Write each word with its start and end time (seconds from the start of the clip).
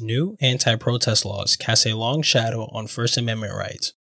New 0.00 0.36
anti 0.40 0.76
protest 0.76 1.24
laws 1.24 1.56
cast 1.56 1.84
a 1.84 1.96
long 1.96 2.22
shadow 2.22 2.68
on 2.72 2.86
First 2.86 3.16
Amendment 3.16 3.52
rights. 3.52 3.94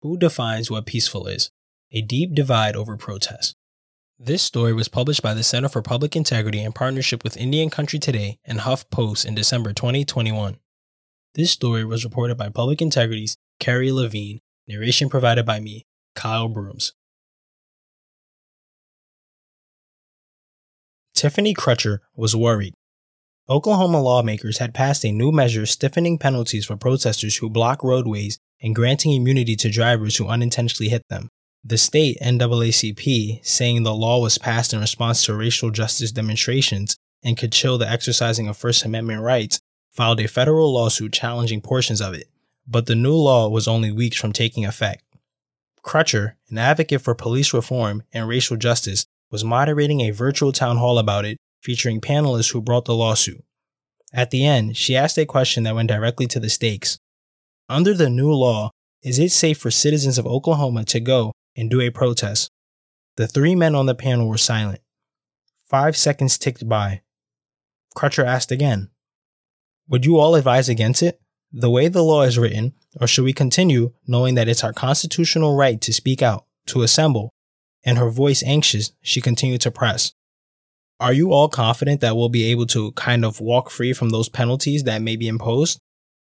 Who 0.00 0.16
defines 0.16 0.70
what 0.70 0.86
peaceful 0.86 1.26
is? 1.26 1.50
A 1.92 2.00
deep 2.00 2.34
divide 2.34 2.74
over 2.74 2.96
protest. 2.96 3.54
This 4.18 4.42
story 4.42 4.72
was 4.72 4.88
published 4.88 5.22
by 5.22 5.34
the 5.34 5.42
Center 5.42 5.68
for 5.68 5.82
Public 5.82 6.16
Integrity 6.16 6.62
in 6.62 6.72
partnership 6.72 7.22
with 7.22 7.36
Indian 7.36 7.68
Country 7.68 7.98
Today 7.98 8.38
and 8.46 8.60
HuffPost 8.60 9.26
in 9.26 9.34
December 9.34 9.74
2021. 9.74 10.58
This 11.34 11.50
story 11.50 11.84
was 11.84 12.02
reported 12.02 12.38
by 12.38 12.48
Public 12.48 12.80
Integrity's 12.80 13.36
Carrie 13.58 13.92
Levine, 13.92 14.40
narration 14.66 15.10
provided 15.10 15.44
by 15.44 15.60
me, 15.60 15.84
Kyle 16.14 16.48
Brooms. 16.48 16.94
Tiffany 21.14 21.52
Crutcher 21.52 21.98
was 22.16 22.34
worried 22.34 22.72
Oklahoma 23.50 24.00
lawmakers 24.00 24.58
had 24.58 24.74
passed 24.74 25.04
a 25.04 25.10
new 25.10 25.32
measure 25.32 25.66
stiffening 25.66 26.18
penalties 26.18 26.66
for 26.66 26.76
protesters 26.76 27.38
who 27.38 27.50
block 27.50 27.82
roadways 27.82 28.38
and 28.62 28.76
granting 28.76 29.12
immunity 29.12 29.56
to 29.56 29.68
drivers 29.68 30.16
who 30.16 30.28
unintentionally 30.28 30.88
hit 30.88 31.02
them. 31.08 31.28
The 31.64 31.76
state 31.76 32.18
NAACP, 32.22 33.44
saying 33.44 33.82
the 33.82 33.92
law 33.92 34.20
was 34.22 34.38
passed 34.38 34.72
in 34.72 34.78
response 34.78 35.24
to 35.24 35.34
racial 35.34 35.70
justice 35.70 36.12
demonstrations 36.12 36.96
and 37.24 37.36
could 37.36 37.50
chill 37.50 37.76
the 37.76 37.90
exercising 37.90 38.46
of 38.48 38.56
First 38.56 38.84
Amendment 38.84 39.20
rights, 39.20 39.58
filed 39.90 40.20
a 40.20 40.28
federal 40.28 40.72
lawsuit 40.72 41.12
challenging 41.12 41.60
portions 41.60 42.00
of 42.00 42.14
it, 42.14 42.28
but 42.68 42.86
the 42.86 42.94
new 42.94 43.14
law 43.14 43.48
was 43.48 43.66
only 43.66 43.90
weeks 43.90 44.16
from 44.16 44.32
taking 44.32 44.64
effect. 44.64 45.02
Crutcher, 45.82 46.34
an 46.50 46.58
advocate 46.58 47.00
for 47.00 47.16
police 47.16 47.52
reform 47.52 48.04
and 48.12 48.28
racial 48.28 48.56
justice, 48.56 49.06
was 49.32 49.42
moderating 49.42 50.02
a 50.02 50.12
virtual 50.12 50.52
town 50.52 50.76
hall 50.76 50.98
about 50.98 51.24
it 51.24 51.36
featuring 51.60 52.00
panelists 52.00 52.52
who 52.52 52.60
brought 52.60 52.84
the 52.84 52.94
lawsuit. 52.94 53.44
At 54.12 54.30
the 54.30 54.44
end, 54.44 54.76
she 54.76 54.96
asked 54.96 55.18
a 55.18 55.26
question 55.26 55.62
that 55.64 55.74
went 55.74 55.88
directly 55.88 56.26
to 56.28 56.40
the 56.40 56.50
stakes. 56.50 56.98
Under 57.68 57.94
the 57.94 58.10
new 58.10 58.32
law, 58.32 58.70
is 59.02 59.18
it 59.18 59.30
safe 59.30 59.58
for 59.58 59.70
citizens 59.70 60.18
of 60.18 60.26
Oklahoma 60.26 60.84
to 60.86 61.00
go 61.00 61.32
and 61.56 61.70
do 61.70 61.80
a 61.80 61.90
protest? 61.90 62.50
The 63.16 63.28
three 63.28 63.54
men 63.54 63.74
on 63.74 63.86
the 63.86 63.94
panel 63.94 64.28
were 64.28 64.38
silent. 64.38 64.80
Five 65.68 65.96
seconds 65.96 66.36
ticked 66.36 66.68
by. 66.68 67.02
Crutcher 67.96 68.24
asked 68.24 68.50
again, 68.50 68.90
Would 69.88 70.04
you 70.04 70.18
all 70.18 70.34
advise 70.34 70.68
against 70.68 71.02
it? 71.02 71.20
The 71.52 71.70
way 71.70 71.88
the 71.88 72.02
law 72.02 72.22
is 72.22 72.38
written, 72.38 72.74
or 73.00 73.06
should 73.06 73.24
we 73.24 73.32
continue 73.32 73.92
knowing 74.06 74.34
that 74.34 74.48
it's 74.48 74.64
our 74.64 74.72
constitutional 74.72 75.56
right 75.56 75.80
to 75.80 75.92
speak 75.92 76.22
out, 76.22 76.44
to 76.66 76.82
assemble? 76.82 77.30
And 77.84 77.98
her 77.98 78.10
voice 78.10 78.42
anxious, 78.42 78.92
she 79.00 79.20
continued 79.20 79.60
to 79.62 79.70
press. 79.70 80.12
Are 81.00 81.14
you 81.14 81.32
all 81.32 81.48
confident 81.48 82.02
that 82.02 82.14
we'll 82.14 82.28
be 82.28 82.44
able 82.50 82.66
to 82.66 82.92
kind 82.92 83.24
of 83.24 83.40
walk 83.40 83.70
free 83.70 83.94
from 83.94 84.10
those 84.10 84.28
penalties 84.28 84.84
that 84.84 85.00
may 85.00 85.16
be 85.16 85.28
imposed? 85.28 85.80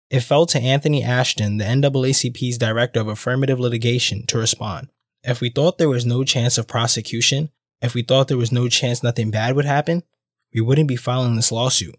It 0.09 0.21
fell 0.21 0.47
to 0.47 0.61
Anthony 0.61 1.03
Ashton, 1.03 1.59
the 1.59 1.65
NAACP's 1.65 2.57
director 2.57 3.01
of 3.01 3.09
affirmative 3.09 3.61
litigation, 3.61 4.25
to 4.27 4.39
respond. 4.39 4.89
If 5.23 5.43
we 5.43 5.51
thought 5.51 5.77
there 5.77 5.91
was 5.91 6.07
no 6.07 6.25
chance 6.25 6.57
of 6.57 6.67
prosecution, 6.67 7.51
if 7.83 7.93
we 7.93 8.03
thought 8.03 8.29
there 8.29 8.39
was 8.39 8.53
no 8.53 8.69
chance 8.69 9.03
nothing 9.03 9.31
bad 9.31 9.55
would 9.55 9.67
happen, 9.67 10.03
we 10.55 10.63
wouldn't 10.63 10.89
be 10.89 10.97
filing 10.97 11.37
this 11.37 11.53
lawsuit. 11.53 11.97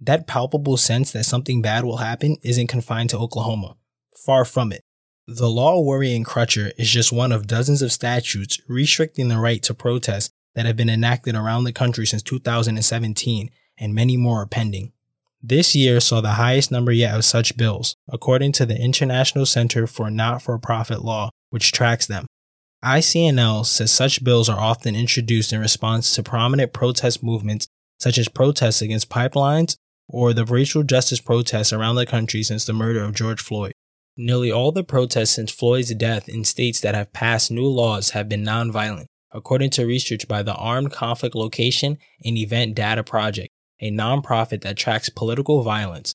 That 0.00 0.26
palpable 0.26 0.76
sense 0.76 1.12
that 1.12 1.24
something 1.24 1.62
bad 1.62 1.84
will 1.84 1.98
happen 1.98 2.38
isn't 2.42 2.66
confined 2.66 3.10
to 3.10 3.18
Oklahoma. 3.18 3.76
Far 4.16 4.44
from 4.44 4.72
it. 4.72 4.82
The 5.28 5.48
law 5.48 5.80
worrying 5.80 6.24
Crutcher 6.24 6.72
is 6.76 6.90
just 6.90 7.12
one 7.12 7.30
of 7.30 7.46
dozens 7.46 7.82
of 7.82 7.92
statutes 7.92 8.60
restricting 8.66 9.28
the 9.28 9.38
right 9.38 9.62
to 9.62 9.74
protest 9.74 10.32
that 10.54 10.66
have 10.66 10.76
been 10.76 10.90
enacted 10.90 11.34
around 11.34 11.64
the 11.64 11.72
country 11.72 12.06
since 12.06 12.22
2017, 12.22 13.50
and 13.78 13.94
many 13.94 14.16
more 14.16 14.42
are 14.42 14.46
pending. 14.46 14.92
This 15.42 15.74
year 15.74 16.00
saw 16.00 16.20
the 16.20 16.32
highest 16.32 16.70
number 16.70 16.92
yet 16.92 17.14
of 17.14 17.24
such 17.24 17.56
bills, 17.56 17.96
according 18.08 18.52
to 18.52 18.66
the 18.66 18.78
International 18.78 19.46
Center 19.46 19.86
for 19.86 20.10
Not 20.10 20.42
for 20.42 20.58
Profit 20.58 21.02
Law, 21.02 21.30
which 21.48 21.72
tracks 21.72 22.06
them. 22.06 22.26
ICNL 22.84 23.64
says 23.64 23.90
such 23.90 24.24
bills 24.24 24.48
are 24.48 24.60
often 24.60 24.94
introduced 24.96 25.52
in 25.52 25.60
response 25.60 26.14
to 26.14 26.22
prominent 26.22 26.72
protest 26.72 27.22
movements, 27.22 27.68
such 27.98 28.18
as 28.18 28.28
protests 28.28 28.82
against 28.82 29.10
pipelines 29.10 29.76
or 30.08 30.32
the 30.32 30.44
racial 30.44 30.82
justice 30.82 31.20
protests 31.20 31.72
around 31.72 31.94
the 31.94 32.06
country 32.06 32.42
since 32.42 32.64
the 32.64 32.72
murder 32.72 33.02
of 33.02 33.14
George 33.14 33.40
Floyd. 33.40 33.72
Nearly 34.16 34.50
all 34.50 34.72
the 34.72 34.84
protests 34.84 35.30
since 35.30 35.50
Floyd's 35.50 35.94
death 35.94 36.28
in 36.28 36.44
states 36.44 36.80
that 36.80 36.94
have 36.94 37.12
passed 37.12 37.50
new 37.50 37.66
laws 37.66 38.10
have 38.10 38.28
been 38.28 38.44
nonviolent, 38.44 39.06
according 39.32 39.70
to 39.70 39.86
research 39.86 40.26
by 40.28 40.42
the 40.42 40.54
Armed 40.54 40.92
Conflict 40.92 41.34
Location 41.34 41.98
and 42.24 42.36
Event 42.36 42.74
Data 42.74 43.02
Project, 43.02 43.48
a 43.80 43.90
nonprofit 43.90 44.62
that 44.62 44.76
tracks 44.76 45.08
political 45.08 45.62
violence. 45.62 46.14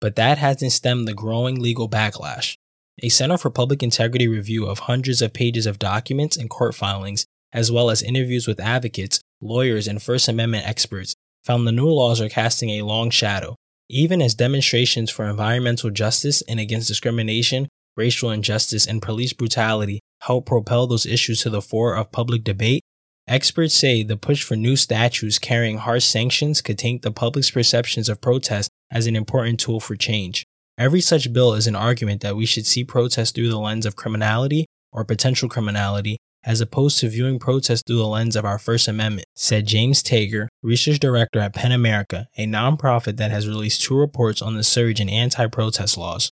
But 0.00 0.16
that 0.16 0.38
hasn't 0.38 0.72
stemmed 0.72 1.08
the 1.08 1.14
growing 1.14 1.60
legal 1.60 1.88
backlash. 1.88 2.56
A 3.02 3.08
Center 3.08 3.38
for 3.38 3.50
Public 3.50 3.82
Integrity 3.82 4.26
review 4.26 4.66
of 4.66 4.80
hundreds 4.80 5.22
of 5.22 5.32
pages 5.32 5.66
of 5.66 5.78
documents 5.78 6.36
and 6.36 6.50
court 6.50 6.74
filings, 6.74 7.26
as 7.52 7.70
well 7.70 7.90
as 7.90 8.02
interviews 8.02 8.46
with 8.46 8.60
advocates, 8.60 9.20
lawyers, 9.40 9.86
and 9.86 10.02
First 10.02 10.28
Amendment 10.28 10.66
experts, 10.66 11.14
found 11.44 11.66
the 11.66 11.72
new 11.72 11.88
laws 11.88 12.20
are 12.20 12.28
casting 12.28 12.70
a 12.70 12.82
long 12.82 13.10
shadow, 13.10 13.54
even 13.88 14.20
as 14.20 14.34
demonstrations 14.34 15.10
for 15.10 15.26
environmental 15.26 15.90
justice 15.90 16.42
and 16.42 16.58
against 16.58 16.88
discrimination, 16.88 17.68
racial 17.96 18.30
injustice, 18.30 18.86
and 18.86 19.00
police 19.00 19.32
brutality 19.32 20.00
help 20.26 20.46
propel 20.46 20.86
those 20.86 21.06
issues 21.06 21.40
to 21.42 21.50
the 21.50 21.62
fore 21.62 21.94
of 21.94 22.10
public 22.10 22.42
debate, 22.42 22.82
experts 23.28 23.74
say 23.74 24.02
the 24.02 24.16
push 24.16 24.42
for 24.42 24.56
new 24.56 24.76
statutes 24.76 25.38
carrying 25.38 25.78
harsh 25.78 26.04
sanctions 26.04 26.60
could 26.60 26.78
taint 26.78 27.02
the 27.02 27.12
public's 27.12 27.50
perceptions 27.50 28.08
of 28.08 28.20
protest 28.20 28.68
as 28.90 29.06
an 29.06 29.16
important 29.16 29.60
tool 29.60 29.80
for 29.80 29.96
change. 29.96 30.44
Every 30.78 31.00
such 31.00 31.32
bill 31.32 31.54
is 31.54 31.66
an 31.66 31.76
argument 31.76 32.20
that 32.22 32.36
we 32.36 32.44
should 32.44 32.66
see 32.66 32.84
protest 32.84 33.34
through 33.34 33.48
the 33.48 33.58
lens 33.58 33.86
of 33.86 33.96
criminality 33.96 34.66
or 34.92 35.04
potential 35.04 35.48
criminality, 35.48 36.18
as 36.44 36.60
opposed 36.60 36.98
to 36.98 37.08
viewing 37.08 37.38
protest 37.38 37.84
through 37.86 37.96
the 37.96 38.06
lens 38.06 38.36
of 38.36 38.44
our 38.44 38.58
First 38.58 38.88
Amendment, 38.88 39.26
said 39.34 39.66
James 39.66 40.02
Tager, 40.02 40.48
research 40.62 40.98
director 40.98 41.38
at 41.38 41.54
PEN 41.54 41.72
America, 41.72 42.26
a 42.36 42.46
nonprofit 42.46 43.16
that 43.16 43.30
has 43.30 43.48
released 43.48 43.82
two 43.82 43.96
reports 43.96 44.42
on 44.42 44.54
the 44.54 44.62
surge 44.62 45.00
in 45.00 45.08
anti 45.08 45.46
protest 45.46 45.96
laws. 45.96 46.30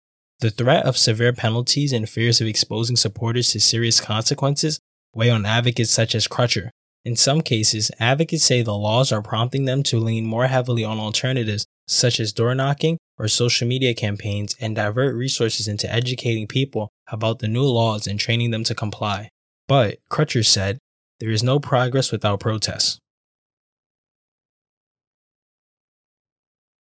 The 0.40 0.50
threat 0.50 0.84
of 0.84 0.98
severe 0.98 1.32
penalties 1.32 1.92
and 1.92 2.08
fears 2.08 2.40
of 2.40 2.46
exposing 2.46 2.96
supporters 2.96 3.52
to 3.52 3.60
serious 3.60 4.00
consequences 4.00 4.80
weigh 5.14 5.30
on 5.30 5.46
advocates 5.46 5.90
such 5.90 6.14
as 6.14 6.28
Crutcher. 6.28 6.70
In 7.06 7.16
some 7.16 7.40
cases, 7.40 7.90
advocates 8.00 8.44
say 8.44 8.62
the 8.62 8.74
laws 8.74 9.12
are 9.12 9.22
prompting 9.22 9.64
them 9.64 9.82
to 9.84 9.98
lean 9.98 10.26
more 10.26 10.48
heavily 10.48 10.84
on 10.84 10.98
alternatives 10.98 11.66
such 11.88 12.20
as 12.20 12.32
door 12.32 12.54
knocking 12.54 12.98
or 13.16 13.28
social 13.28 13.66
media 13.66 13.94
campaigns 13.94 14.56
and 14.60 14.76
divert 14.76 15.14
resources 15.14 15.68
into 15.68 15.90
educating 15.90 16.46
people 16.46 16.90
about 17.08 17.38
the 17.38 17.48
new 17.48 17.62
laws 17.62 18.06
and 18.06 18.18
training 18.20 18.50
them 18.50 18.64
to 18.64 18.74
comply. 18.74 19.30
But, 19.68 19.98
Crutcher 20.10 20.44
said, 20.44 20.78
there 21.18 21.30
is 21.30 21.42
no 21.42 21.58
progress 21.58 22.12
without 22.12 22.40
protests. 22.40 22.98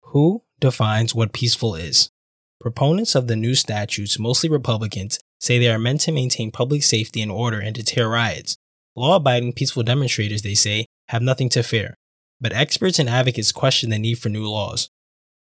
Who 0.02 0.44
defines 0.60 1.16
what 1.16 1.34
peaceful 1.34 1.76
is? 1.76 2.10
Proponents 2.66 3.14
of 3.14 3.28
the 3.28 3.36
new 3.36 3.54
statutes, 3.54 4.18
mostly 4.18 4.50
Republicans, 4.50 5.20
say 5.40 5.60
they 5.60 5.70
are 5.70 5.78
meant 5.78 6.02
to 6.02 6.12
maintain 6.12 6.50
public 6.50 6.82
safety 6.82 7.22
and 7.22 7.32
order 7.32 7.60
and 7.60 7.76
deter 7.76 8.10
riots. 8.10 8.58
Law 8.96 9.18
abiding 9.18 9.54
peaceful 9.54 9.84
demonstrators, 9.84 10.42
they 10.42 10.56
say, 10.56 10.88
have 11.10 11.22
nothing 11.22 11.48
to 11.50 11.62
fear. 11.62 11.94
But 12.42 12.54
experts 12.54 12.98
and 12.98 13.08
advocates 13.08 13.52
question 13.52 13.92
the 13.92 14.00
need 14.00 14.16
for 14.16 14.30
new 14.30 14.50
laws. 14.50 14.90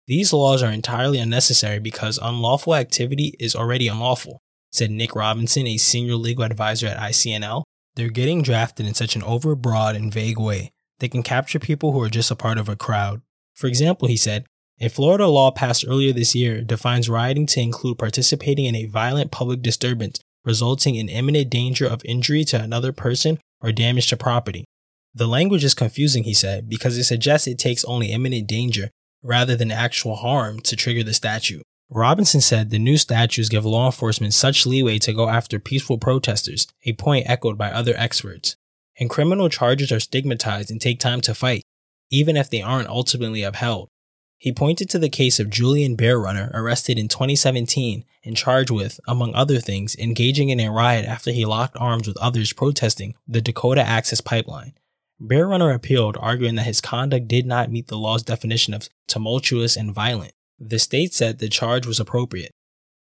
These 0.08 0.34
laws 0.34 0.62
are 0.62 0.74
entirely 0.74 1.20
unnecessary 1.20 1.80
because 1.80 2.20
unlawful 2.22 2.76
activity 2.76 3.34
is 3.40 3.56
already 3.56 3.88
unlawful, 3.88 4.42
said 4.74 4.92
Nick 4.92 5.16
Robinson, 5.16 5.68
a 5.68 5.78
senior 5.78 6.16
legal 6.16 6.44
advisor 6.44 6.88
at 6.88 6.98
ICNL. 6.98 7.64
They're 7.96 8.10
getting 8.10 8.42
drafted 8.42 8.88
in 8.88 8.94
such 8.94 9.16
an 9.16 9.22
overbroad 9.22 9.96
and 9.96 10.14
vague 10.14 10.38
way. 10.38 10.74
They 11.00 11.08
can 11.08 11.24
capture 11.24 11.60
people 11.60 11.94
who 11.94 12.02
are 12.02 12.10
just 12.10 12.30
a 12.30 12.36
part 12.36 12.58
of 12.58 12.68
a 12.68 12.76
crowd. 12.76 13.22
For 13.54 13.68
example, 13.68 14.10
he 14.10 14.18
said, 14.18 14.48
a 14.80 14.90
Florida 14.90 15.28
law 15.28 15.52
passed 15.52 15.86
earlier 15.88 16.12
this 16.12 16.36
year 16.36 16.62
defines 16.62 17.10
rioting 17.10 17.46
to 17.48 17.62
include 17.62 17.98
participating 17.98 18.66
in 18.66 18.76
a 18.76 18.86
violent 18.86 19.32
public 19.32 19.62
disturbance 19.62 20.20
resulting 20.46 20.96
in 20.96 21.10
imminent 21.10 21.50
danger 21.50 21.88
of 21.88 22.06
injury 22.06 22.46
to 22.46 22.62
another 22.62 22.94
person 22.94 23.40
or 23.62 23.72
damage 23.72 24.08
to 24.08 24.18
property. 24.18 24.66
The 25.14 25.28
language 25.28 25.64
is 25.64 25.74
confusing, 25.74 26.24
he 26.24 26.34
said, 26.34 26.70
because 26.70 26.98
it 26.98 27.06
suggests 27.06 27.48
it 27.48 27.58
takes 27.58 27.84
only 27.86 28.12
imminent 28.12 28.48
danger 28.48 28.92
rather 29.24 29.56
than 29.56 29.72
actual 29.72 30.16
harm 30.16 30.60
to 30.62 30.76
trigger 30.76 31.04
the 31.04 31.14
statute. 31.14 31.64
Robinson 31.90 32.42
said 32.42 32.70
the 32.70 32.80
new 32.80 32.98
statutes 32.98 33.50
give 33.50 33.66
law 33.66 33.88
enforcement 33.88 34.34
such 34.34 34.66
leeway 34.66 35.00
to 35.00 35.14
go 35.14 35.30
after 35.30 35.60
peaceful 35.60 35.98
protesters, 35.98 36.68
a 36.86 36.94
point 36.94 37.30
echoed 37.30 37.58
by 37.58 37.72
other 37.72 37.94
experts. 37.96 38.56
And 39.00 39.10
criminal 39.10 39.50
charges 39.50 39.92
are 39.92 40.00
stigmatized 40.00 40.72
and 40.72 40.82
take 40.82 41.00
time 41.00 41.22
to 41.22 41.36
fight, 41.36 41.64
even 42.12 42.38
if 42.38 42.50
they 42.50 42.62
aren't 42.62 42.90
ultimately 42.90 43.44
upheld. 43.44 43.88
He 44.38 44.52
pointed 44.52 44.90
to 44.90 45.00
the 45.00 45.10
case 45.10 45.40
of 45.40 45.50
Julian 45.50 45.96
Bearrunner, 45.96 46.52
arrested 46.54 47.00
in 47.00 47.08
2017 47.08 48.04
and 48.24 48.38
charged 48.38 48.70
with, 48.70 49.00
among 49.08 49.34
other 49.34 49.60
things, 49.60 49.96
engaging 49.96 50.50
in 50.50 50.60
a 50.60 50.72
riot 50.72 51.06
after 51.06 51.32
he 51.32 51.46
locked 51.46 51.78
arms 51.78 52.08
with 52.08 52.18
others 52.18 52.54
protesting 52.54 53.16
the 53.28 53.42
Dakota 53.42 53.82
Access 53.82 54.22
Pipeline. 54.22 54.74
Bearrunner 55.22 55.74
appealed, 55.74 56.18
arguing 56.20 56.56
that 56.56 56.66
his 56.66 56.82
conduct 56.82 57.28
did 57.28 57.46
not 57.46 57.72
meet 57.72 57.88
the 57.88 57.98
law's 57.98 58.24
definition 58.24 58.74
of 58.74 58.90
tumultuous 59.08 59.78
and 59.78 59.94
violent. 59.94 60.34
The 60.60 60.80
state 60.80 61.14
said 61.14 61.40
the 61.40 61.50
charge 61.50 61.86
was 61.86 62.00
appropriate. 62.00 62.52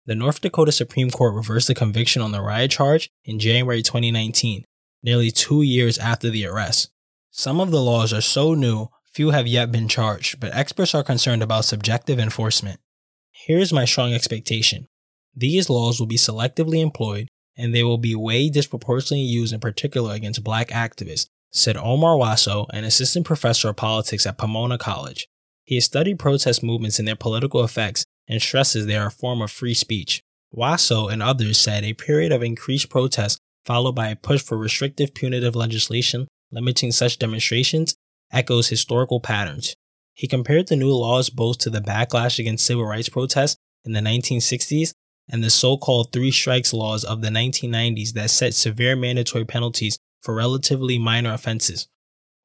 The 0.07 0.15
North 0.15 0.41
Dakota 0.41 0.73
Supreme 0.73 1.11
Court 1.11 1.35
reversed 1.35 1.69
the 1.69 1.75
conviction 1.75 2.23
on 2.23 2.33
the 2.33 2.41
riot 2.41 2.73
charge 2.73 3.11
in 3.25 3.39
January 3.39 3.83
2019, 3.83 4.65
nearly 5.03 5.31
two 5.31 5.63
years 5.63 5.99
after 5.99 6.31
the 6.31 6.47
arrest. 6.47 6.91
Some 7.31 7.61
of 7.61 7.71
the 7.71 7.81
laws 7.81 8.13
are 8.13 8.21
so 8.21 8.55
new, 8.55 8.89
few 9.13 9.31
have 9.31 9.47
yet 9.47 9.73
been 9.73 9.89
charged, 9.89 10.41
but 10.41 10.55
experts 10.55 10.95
are 10.95 11.03
concerned 11.03 11.43
about 11.43 11.65
subjective 11.65 12.19
enforcement. 12.19 12.81
Here's 13.33 13.73
my 13.73 13.85
strong 13.85 14.13
expectation 14.13 14.87
these 15.35 15.71
laws 15.71 16.01
will 16.01 16.07
be 16.07 16.17
selectively 16.17 16.83
employed 16.83 17.29
and 17.57 17.75
they 17.75 17.85
will 17.85 17.99
be 17.99 18.15
way 18.15 18.49
disproportionately 18.49 19.25
used 19.25 19.53
in 19.53 19.61
particular 19.61 20.15
against 20.15 20.45
black 20.45 20.69
activists, 20.69 21.27
said 21.53 21.77
Omar 21.77 22.17
Wasow, 22.17 22.67
an 22.71 22.85
assistant 22.85 23.27
professor 23.27 23.69
of 23.69 23.77
politics 23.77 24.27
at 24.27 24.39
Pomona 24.39 24.79
College. 24.79 25.29
He 25.65 25.77
has 25.77 25.85
studied 25.85 26.19
protest 26.19 26.63
movements 26.63 26.99
and 26.99 27.07
their 27.07 27.17
political 27.17 27.63
effects 27.63 28.05
and 28.29 28.41
stresses 28.41 28.87
they 28.87 28.97
are 28.97 29.09
a 29.09 29.11
form 29.11 29.43
of 29.43 29.51
free 29.51 29.75
speech. 29.75 30.23
Wasow 30.55 31.13
and 31.13 31.23
others 31.23 31.59
said 31.59 31.85
a 31.85 31.95
period 31.95 32.33
of 32.33 32.43
increased 32.43 32.89
protest 32.89 33.39
followed 33.65 33.93
by 33.93 34.09
a 34.09 34.17
push 34.17 34.43
for 34.43 34.57
restrictive 34.57 35.15
punitive 35.15 35.55
legislation 35.55 36.27
limiting 36.51 36.91
such 36.91 37.19
demonstrations 37.19 37.95
echoes 38.33 38.69
historical 38.69 39.21
patterns. 39.21 39.75
He 40.15 40.29
compared 40.29 40.69
the 40.69 40.77
new 40.77 40.93
laws 40.93 41.31
both 41.31 41.59
to 41.59 41.71
the 41.71 41.81
backlash 41.81 42.39
against 42.39 42.67
civil 42.67 42.85
rights 42.85 43.09
protests 43.09 43.57
in 43.85 43.93
the 43.93 44.01
1960s 44.01 44.93
and 45.29 45.43
the 45.43 45.51
so 45.51 45.77
called 45.77 46.13
three 46.13 46.31
strikes 46.31 46.73
laws 46.73 47.05
of 47.05 47.23
the 47.23 47.29
1990s 47.29 48.13
that 48.13 48.31
set 48.31 48.53
severe 48.53 48.97
mandatory 48.97 49.45
penalties 49.45 49.99
for 50.21 50.35
relatively 50.35 50.99
minor 50.99 51.33
offenses. 51.33 51.89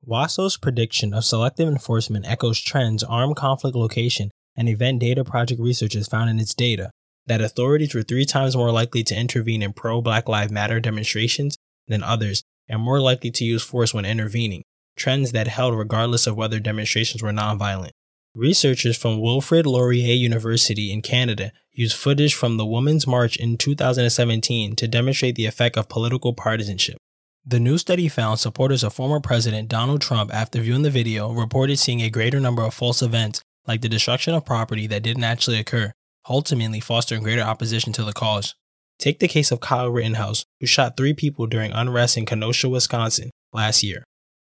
Wasow's 0.04 0.56
prediction 0.56 1.14
of 1.14 1.26
selective 1.26 1.68
enforcement 1.68 2.26
echoes 2.28 2.62
trends 2.62 3.04
armed 3.04 3.36
conflict 3.36 3.76
location 3.76 4.30
and 4.56 4.70
event 4.70 5.00
data 5.00 5.24
project 5.24 5.60
researchers 5.60 6.08
found 6.08 6.30
in 6.30 6.40
its 6.40 6.54
data 6.54 6.92
that 7.26 7.42
authorities 7.42 7.96
were 7.96 8.04
three 8.04 8.26
times 8.26 8.56
more 8.56 8.72
likely 8.72 9.04
to 9.04 9.16
intervene 9.16 9.64
in 9.64 9.74
pro 9.74 10.02
Black 10.02 10.30
Lives 10.30 10.52
Matter 10.52 10.80
demonstrations 10.80 11.58
than 11.88 12.04
others 12.04 12.44
and 12.68 12.82
more 12.82 13.00
likely 13.00 13.32
to 13.32 13.44
use 13.44 13.64
force 13.64 13.94
when 13.94 14.06
intervening, 14.06 14.64
trends 14.96 15.32
that 15.32 15.48
held 15.48 15.78
regardless 15.78 16.28
of 16.28 16.36
whether 16.36 16.60
demonstrations 16.60 17.22
were 17.22 17.32
nonviolent. 17.32 17.92
Researchers 18.36 18.98
from 18.98 19.22
Wilfrid 19.22 19.66
Laurier 19.66 20.14
University 20.14 20.92
in 20.92 21.02
Canada 21.02 21.52
used 21.72 21.96
footage 21.96 22.34
from 22.34 22.58
the 22.58 22.66
Women's 22.66 23.08
March 23.08 23.38
in 23.38 23.58
2017 23.58 24.76
to 24.76 24.88
demonstrate 24.88 25.36
the 25.36 25.46
effect 25.46 25.78
of 25.78 25.88
political 25.88 26.34
partisanship. 26.34 26.98
The 27.46 27.60
new 27.60 27.78
study 27.78 28.08
found 28.08 28.40
supporters 28.40 28.84
of 28.84 28.94
former 28.94 29.20
President 29.20 29.70
Donald 29.70 30.02
Trump, 30.02 30.34
after 30.34 30.60
viewing 30.60 30.82
the 30.82 30.90
video, 30.90 31.32
reported 31.32 31.78
seeing 31.78 32.02
a 32.02 32.10
greater 32.10 32.40
number 32.40 32.64
of 32.64 32.74
false 32.74 33.02
events, 33.02 33.42
like 33.68 33.82
the 33.82 33.90
destruction 33.90 34.34
of 34.34 34.46
property 34.46 34.88
that 34.88 35.04
didn't 35.04 35.24
actually 35.24 35.60
occur, 35.60 35.94
ultimately 36.28 36.80
fostering 36.80 37.24
greater 37.24 37.44
opposition 37.44 37.94
to 37.94 38.04
the 38.04 38.14
cause. 38.14 38.56
Take 38.98 39.20
the 39.20 39.28
case 39.28 39.52
of 39.52 39.60
Kyle 39.60 39.90
Rittenhouse, 39.90 40.46
who 40.60 40.66
shot 40.66 40.98
three 40.98 41.14
people 41.14 41.48
during 41.48 41.72
unrest 41.72 42.18
in 42.18 42.26
Kenosha, 42.26 42.68
Wisconsin 42.68 43.30
last 43.54 43.84
year. 43.84 44.04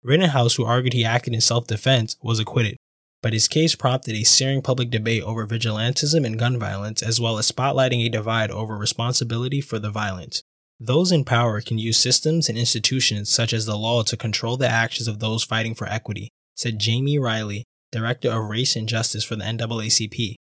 Rittenhouse, 0.03 0.55
who 0.55 0.65
argued 0.65 0.93
he 0.93 1.05
acted 1.05 1.33
in 1.33 1.41
self 1.41 1.67
defense, 1.67 2.17
was 2.21 2.39
acquitted, 2.39 2.77
but 3.21 3.33
his 3.33 3.47
case 3.47 3.75
prompted 3.75 4.15
a 4.15 4.23
searing 4.23 4.61
public 4.61 4.89
debate 4.89 5.23
over 5.23 5.45
vigilantism 5.45 6.25
and 6.25 6.39
gun 6.39 6.57
violence, 6.57 7.03
as 7.03 7.19
well 7.19 7.37
as 7.37 7.51
spotlighting 7.51 8.05
a 8.05 8.09
divide 8.09 8.49
over 8.49 8.75
responsibility 8.75 9.61
for 9.61 9.77
the 9.77 9.91
violence. 9.91 10.41
Those 10.79 11.11
in 11.11 11.25
power 11.25 11.61
can 11.61 11.77
use 11.77 11.97
systems 11.97 12.49
and 12.49 12.57
institutions 12.57 13.29
such 13.29 13.53
as 13.53 13.67
the 13.67 13.77
law 13.77 14.01
to 14.01 14.17
control 14.17 14.57
the 14.57 14.67
actions 14.67 15.07
of 15.07 15.19
those 15.19 15.43
fighting 15.43 15.75
for 15.75 15.87
equity, 15.87 16.29
said 16.55 16.79
Jamie 16.79 17.19
Riley, 17.19 17.65
Director 17.91 18.31
of 18.31 18.49
Race 18.49 18.75
and 18.75 18.89
Justice 18.89 19.23
for 19.23 19.35
the 19.35 19.43
NAACP. 19.43 20.35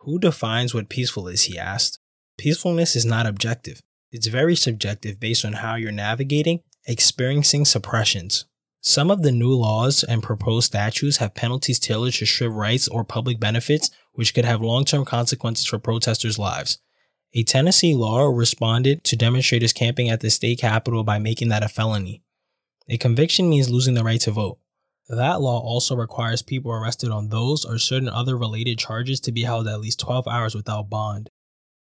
Who 0.00 0.18
defines 0.18 0.74
what 0.74 0.88
peaceful 0.88 1.28
is, 1.28 1.44
he 1.44 1.56
asked. 1.56 1.98
Peacefulness 2.38 2.96
is 2.96 3.04
not 3.04 3.26
objective. 3.26 3.80
It's 4.10 4.26
very 4.26 4.56
subjective 4.56 5.20
based 5.20 5.44
on 5.44 5.54
how 5.54 5.76
you're 5.76 5.92
navigating, 5.92 6.60
experiencing 6.86 7.64
suppressions. 7.64 8.46
Some 8.80 9.10
of 9.10 9.22
the 9.22 9.32
new 9.32 9.52
laws 9.52 10.04
and 10.04 10.22
proposed 10.22 10.66
statutes 10.66 11.16
have 11.16 11.34
penalties 11.34 11.78
tailored 11.78 12.14
to 12.14 12.26
strip 12.26 12.52
rights 12.52 12.86
or 12.88 13.04
public 13.04 13.40
benefits, 13.40 13.90
which 14.12 14.34
could 14.34 14.44
have 14.44 14.60
long 14.60 14.84
term 14.84 15.04
consequences 15.04 15.66
for 15.66 15.78
protesters' 15.78 16.38
lives. 16.38 16.78
A 17.34 17.42
Tennessee 17.42 17.94
law 17.94 18.26
responded 18.26 19.04
to 19.04 19.16
demonstrators 19.16 19.72
camping 19.72 20.08
at 20.08 20.20
the 20.20 20.30
state 20.30 20.60
capitol 20.60 21.04
by 21.04 21.18
making 21.18 21.48
that 21.48 21.62
a 21.62 21.68
felony. 21.68 22.22
A 22.88 22.96
conviction 22.96 23.50
means 23.50 23.68
losing 23.68 23.94
the 23.94 24.04
right 24.04 24.20
to 24.22 24.30
vote. 24.30 24.58
That 25.08 25.40
law 25.40 25.60
also 25.60 25.96
requires 25.96 26.42
people 26.42 26.70
arrested 26.70 27.10
on 27.10 27.28
those 27.28 27.64
or 27.64 27.78
certain 27.78 28.08
other 28.08 28.36
related 28.36 28.78
charges 28.78 29.20
to 29.20 29.32
be 29.32 29.42
held 29.42 29.66
at 29.66 29.80
least 29.80 30.00
12 30.00 30.28
hours 30.28 30.54
without 30.54 30.88
bond. 30.88 31.30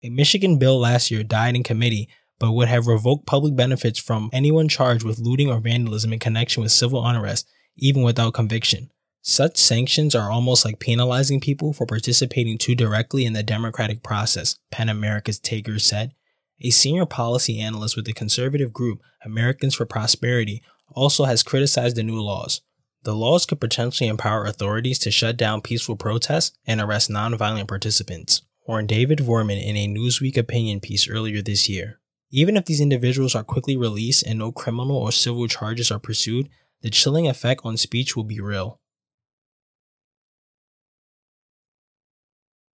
A 0.03 0.09
Michigan 0.09 0.57
bill 0.57 0.79
last 0.79 1.11
year 1.11 1.23
died 1.23 1.55
in 1.55 1.63
committee, 1.63 2.09
but 2.39 2.53
would 2.53 2.67
have 2.67 2.87
revoked 2.87 3.25
public 3.25 3.55
benefits 3.55 3.99
from 3.99 4.29
anyone 4.31 4.67
charged 4.67 5.03
with 5.03 5.19
looting 5.19 5.51
or 5.51 5.59
vandalism 5.59 6.13
in 6.13 6.19
connection 6.19 6.63
with 6.63 6.71
civil 6.71 7.05
unrest, 7.05 7.47
even 7.77 8.01
without 8.01 8.33
conviction. 8.33 8.89
Such 9.21 9.57
sanctions 9.57 10.15
are 10.15 10.31
almost 10.31 10.63
like 10.63 10.79
penalizing 10.79 11.41
people 11.41 11.73
for 11.73 11.85
participating 11.85 12.57
too 12.57 12.73
directly 12.73 13.25
in 13.25 13.33
the 13.33 13.43
democratic 13.43 14.01
process, 14.01 14.57
PEN 14.71 14.89
America's 14.89 15.39
Tager 15.39 15.79
said. 15.79 16.13
A 16.61 16.69
senior 16.69 17.05
policy 17.05 17.59
analyst 17.59 17.95
with 17.95 18.05
the 18.05 18.13
conservative 18.13 18.73
group 18.73 19.01
Americans 19.23 19.75
for 19.75 19.85
Prosperity 19.85 20.63
also 20.93 21.25
has 21.25 21.43
criticized 21.43 21.95
the 21.95 22.03
new 22.03 22.21
laws. 22.21 22.61
The 23.03 23.15
laws 23.15 23.45
could 23.45 23.61
potentially 23.61 24.09
empower 24.09 24.45
authorities 24.45 24.99
to 24.99 25.11
shut 25.11 25.37
down 25.37 25.61
peaceful 25.61 25.95
protests 25.95 26.57
and 26.65 26.81
arrest 26.81 27.09
nonviolent 27.09 27.67
participants 27.67 28.41
warned 28.69 28.87
David 28.87 29.17
Vorman 29.17 29.61
in 29.61 29.75
a 29.75 29.87
Newsweek 29.87 30.37
opinion 30.37 30.79
piece 30.79 31.09
earlier 31.09 31.41
this 31.41 31.67
year. 31.67 31.98
Even 32.31 32.55
if 32.55 32.65
these 32.65 32.81
individuals 32.81 33.35
are 33.35 33.43
quickly 33.43 33.75
released 33.75 34.23
and 34.23 34.37
no 34.37 34.51
criminal 34.51 34.95
or 34.95 35.11
civil 35.11 35.47
charges 35.47 35.89
are 35.89 35.99
pursued, 35.99 36.49
the 36.81 36.89
chilling 36.89 37.27
effect 37.27 37.61
on 37.63 37.75
speech 37.75 38.15
will 38.15 38.23
be 38.23 38.39
real. 38.39 38.79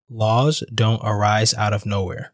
Laws 0.10 0.64
don't 0.74 1.02
arise 1.04 1.54
out 1.54 1.74
of 1.74 1.86
nowhere. 1.86 2.34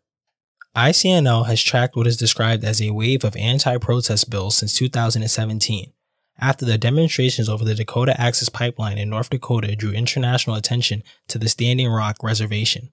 ICNL 0.76 1.48
has 1.48 1.62
tracked 1.62 1.96
what 1.96 2.08
is 2.08 2.18
described 2.18 2.64
as 2.64 2.82
a 2.82 2.92
wave 2.92 3.24
of 3.24 3.36
anti 3.36 3.78
protest 3.78 4.30
bills 4.30 4.56
since 4.58 4.74
2017, 4.74 5.92
after 6.40 6.66
the 6.66 6.78
demonstrations 6.78 7.50
over 7.50 7.66
the 7.66 7.74
Dakota 7.74 8.20
Access 8.20 8.50
Pipeline 8.50 8.98
in 8.98 9.10
North 9.10 9.30
Dakota 9.30 9.76
drew 9.76 9.92
international 9.92 10.56
attention 10.56 11.04
to 11.28 11.40
the 11.40 11.50
Standing 11.50 11.90
Rock 11.90 12.18
Reservation. 12.22 12.92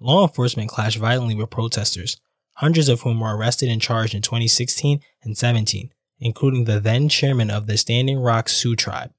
Law 0.00 0.26
enforcement 0.26 0.68
clashed 0.68 0.98
violently 0.98 1.34
with 1.34 1.48
protesters, 1.50 2.18
hundreds 2.54 2.88
of 2.88 3.02
whom 3.02 3.20
were 3.20 3.36
arrested 3.36 3.68
and 3.68 3.80
charged 3.80 4.14
in 4.14 4.22
2016 4.22 5.00
and 5.22 5.36
17, 5.36 5.90
including 6.18 6.64
the 6.64 6.80
then 6.80 7.08
chairman 7.08 7.50
of 7.50 7.66
the 7.66 7.76
Standing 7.76 8.18
Rock 8.18 8.48
Sioux 8.48 8.76
tribe. 8.76 9.12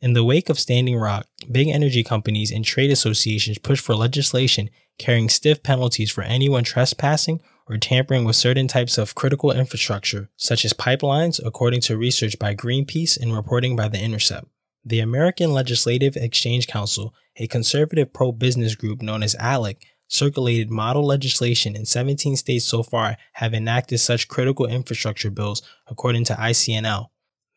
In 0.00 0.14
the 0.14 0.24
wake 0.24 0.48
of 0.48 0.58
Standing 0.58 0.96
Rock, 0.96 1.26
big 1.50 1.68
energy 1.68 2.02
companies 2.02 2.50
and 2.50 2.64
trade 2.64 2.90
associations 2.90 3.58
pushed 3.58 3.84
for 3.84 3.94
legislation 3.94 4.70
carrying 4.98 5.28
stiff 5.28 5.62
penalties 5.62 6.10
for 6.10 6.22
anyone 6.22 6.64
trespassing 6.64 7.40
or 7.68 7.78
tampering 7.78 8.24
with 8.24 8.36
certain 8.36 8.66
types 8.68 8.98
of 8.98 9.14
critical 9.14 9.52
infrastructure, 9.52 10.28
such 10.36 10.64
as 10.64 10.72
pipelines, 10.72 11.40
according 11.44 11.80
to 11.80 11.96
research 11.96 12.38
by 12.38 12.54
Greenpeace 12.54 13.18
and 13.20 13.34
reporting 13.34 13.76
by 13.76 13.88
The 13.88 14.00
Intercept. 14.00 14.46
The 14.84 15.00
American 15.00 15.52
Legislative 15.52 16.16
Exchange 16.16 16.66
Council, 16.66 17.14
a 17.36 17.46
conservative 17.46 18.12
pro 18.12 18.32
business 18.32 18.74
group 18.74 19.02
known 19.02 19.22
as 19.22 19.36
ALEC, 19.36 19.82
circulated 20.10 20.70
model 20.70 21.06
legislation 21.06 21.74
in 21.74 21.86
17 21.86 22.36
states 22.36 22.66
so 22.66 22.82
far 22.82 23.16
have 23.34 23.54
enacted 23.54 24.00
such 24.00 24.28
critical 24.28 24.66
infrastructure 24.66 25.30
bills, 25.30 25.62
according 25.86 26.24
to 26.24 26.34
ICNL. 26.34 27.06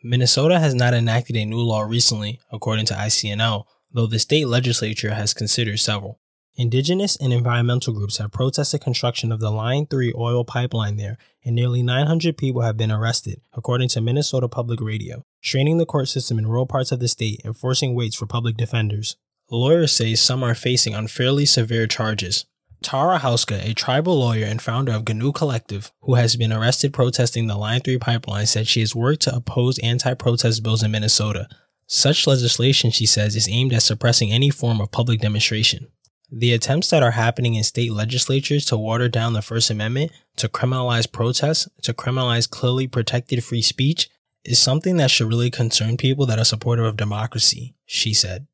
Minnesota 0.04 0.60
has 0.60 0.76
not 0.76 0.94
enacted 0.94 1.36
a 1.36 1.46
new 1.46 1.60
law 1.60 1.82
recently, 1.82 2.40
according 2.52 2.86
to 2.86 2.94
ICNL, 2.94 3.66
though 3.92 4.08
the 4.08 4.20
state 4.20 4.48
legislature 4.48 5.14
has 5.14 5.34
considered 5.34 5.80
several. 5.80 6.20
Indigenous 6.56 7.16
and 7.16 7.34
environmental 7.34 7.94
groups 7.94 8.18
have 8.18 8.32
protested 8.32 8.80
construction 8.80 9.32
of 9.32 9.40
the 9.40 9.50
Line 9.50 9.88
3 9.88 10.14
oil 10.16 10.46
pipeline 10.46 10.98
there, 10.98 11.18
and 11.44 11.56
nearly 11.56 11.82
900 11.82 12.38
people 12.38 12.62
have 12.62 12.78
been 12.78 12.92
arrested, 12.92 13.42
according 13.54 13.90
to 13.90 14.02
Minnesota 14.02 14.48
Public 14.48 14.80
Radio, 14.80 15.26
straining 15.42 15.80
the 15.80 15.86
court 15.88 16.10
system 16.10 16.38
in 16.38 16.46
rural 16.46 16.68
parts 16.68 16.92
of 16.92 17.00
the 17.00 17.08
state 17.08 17.42
and 17.44 17.58
forcing 17.58 17.96
waits 17.96 18.16
for 18.16 18.28
public 18.28 18.56
defenders. 18.56 19.18
Lawyers 19.52 19.92
say 19.92 20.16
some 20.16 20.44
are 20.44 20.56
facing 20.56 20.94
unfairly 20.94 21.46
severe 21.46 21.88
charges. 21.88 22.46
Tara 22.82 23.20
Houska, 23.20 23.66
a 23.66 23.74
tribal 23.74 24.20
lawyer 24.20 24.46
and 24.46 24.62
founder 24.62 24.92
of 24.92 25.06
Giniw 25.06 25.34
Collective, 25.34 25.92
who 26.02 26.16
has 26.16 26.36
been 26.36 26.52
arrested 26.52 26.94
protesting 26.94 27.48
the 27.48 27.58
Line 27.58 27.80
3 27.80 27.98
pipeline, 27.98 28.46
said 28.46 28.68
she 28.68 28.82
has 28.82 28.96
worked 28.96 29.22
to 29.24 29.36
oppose 29.36 29.80
anti 29.80 30.14
protest 30.14 30.64
bills 30.64 30.84
in 30.84 30.92
Minnesota. 30.92 31.48
Such 31.88 32.28
legislation, 32.28 32.92
she 32.92 33.06
says, 33.06 33.36
is 33.36 33.50
aimed 33.50 33.74
at 33.74 33.84
suppressing 33.84 34.32
any 34.32 34.50
form 34.50 34.82
of 34.82 34.92
public 34.92 35.22
demonstration. 35.22 35.88
The 36.32 36.54
attempts 36.54 36.90
that 36.90 37.04
are 37.04 37.12
happening 37.12 37.54
in 37.56 37.64
state 37.64 37.94
legislatures 37.94 38.66
to 38.66 38.78
water 38.78 39.08
down 39.08 39.34
the 39.34 39.42
First 39.42 39.70
Amendment, 39.70 40.12
to 40.38 40.50
criminalize 40.50 41.12
protests, 41.12 41.70
to 41.84 41.94
criminalize 41.94 42.50
clearly 42.50 42.88
protected 42.88 43.44
free 43.44 43.62
speech, 43.62 44.10
is 44.44 44.60
something 44.60 44.98
that 44.98 45.12
should 45.12 45.28
really 45.28 45.52
concern 45.52 45.96
people 45.96 46.26
that 46.26 46.40
are 46.40 46.46
supportive 46.46 46.86
of 46.86 46.98
democracy, 46.98 47.76
she 47.86 48.14
said. 48.14 48.48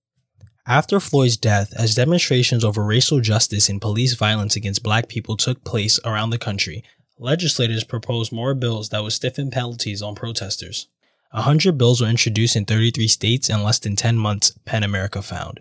After 0.69 0.99
Floyd's 0.99 1.35
death, 1.35 1.73
as 1.75 1.95
demonstrations 1.95 2.63
over 2.63 2.83
racial 2.83 3.21
justice 3.21 3.69
and 3.69 3.81
police 3.81 4.13
violence 4.13 4.55
against 4.55 4.83
black 4.83 5.07
people 5.07 5.35
took 5.35 5.63
place 5.63 5.99
around 6.05 6.29
the 6.29 6.37
country, 6.37 6.83
legislators 7.17 7.83
proposed 7.83 8.31
more 8.31 8.53
bills 8.53 8.89
that 8.89 9.01
would 9.01 9.13
stiffen 9.13 9.49
penalties 9.49 10.03
on 10.03 10.13
protesters. 10.13 10.87
A 11.31 11.41
hundred 11.41 11.79
bills 11.79 12.01
were 12.01 12.07
introduced 12.07 12.55
in 12.55 12.65
33 12.65 13.07
states 13.07 13.49
in 13.49 13.63
less 13.63 13.79
than 13.79 13.95
10 13.95 14.19
months, 14.19 14.51
PEN 14.65 14.83
America 14.83 15.23
found. 15.23 15.59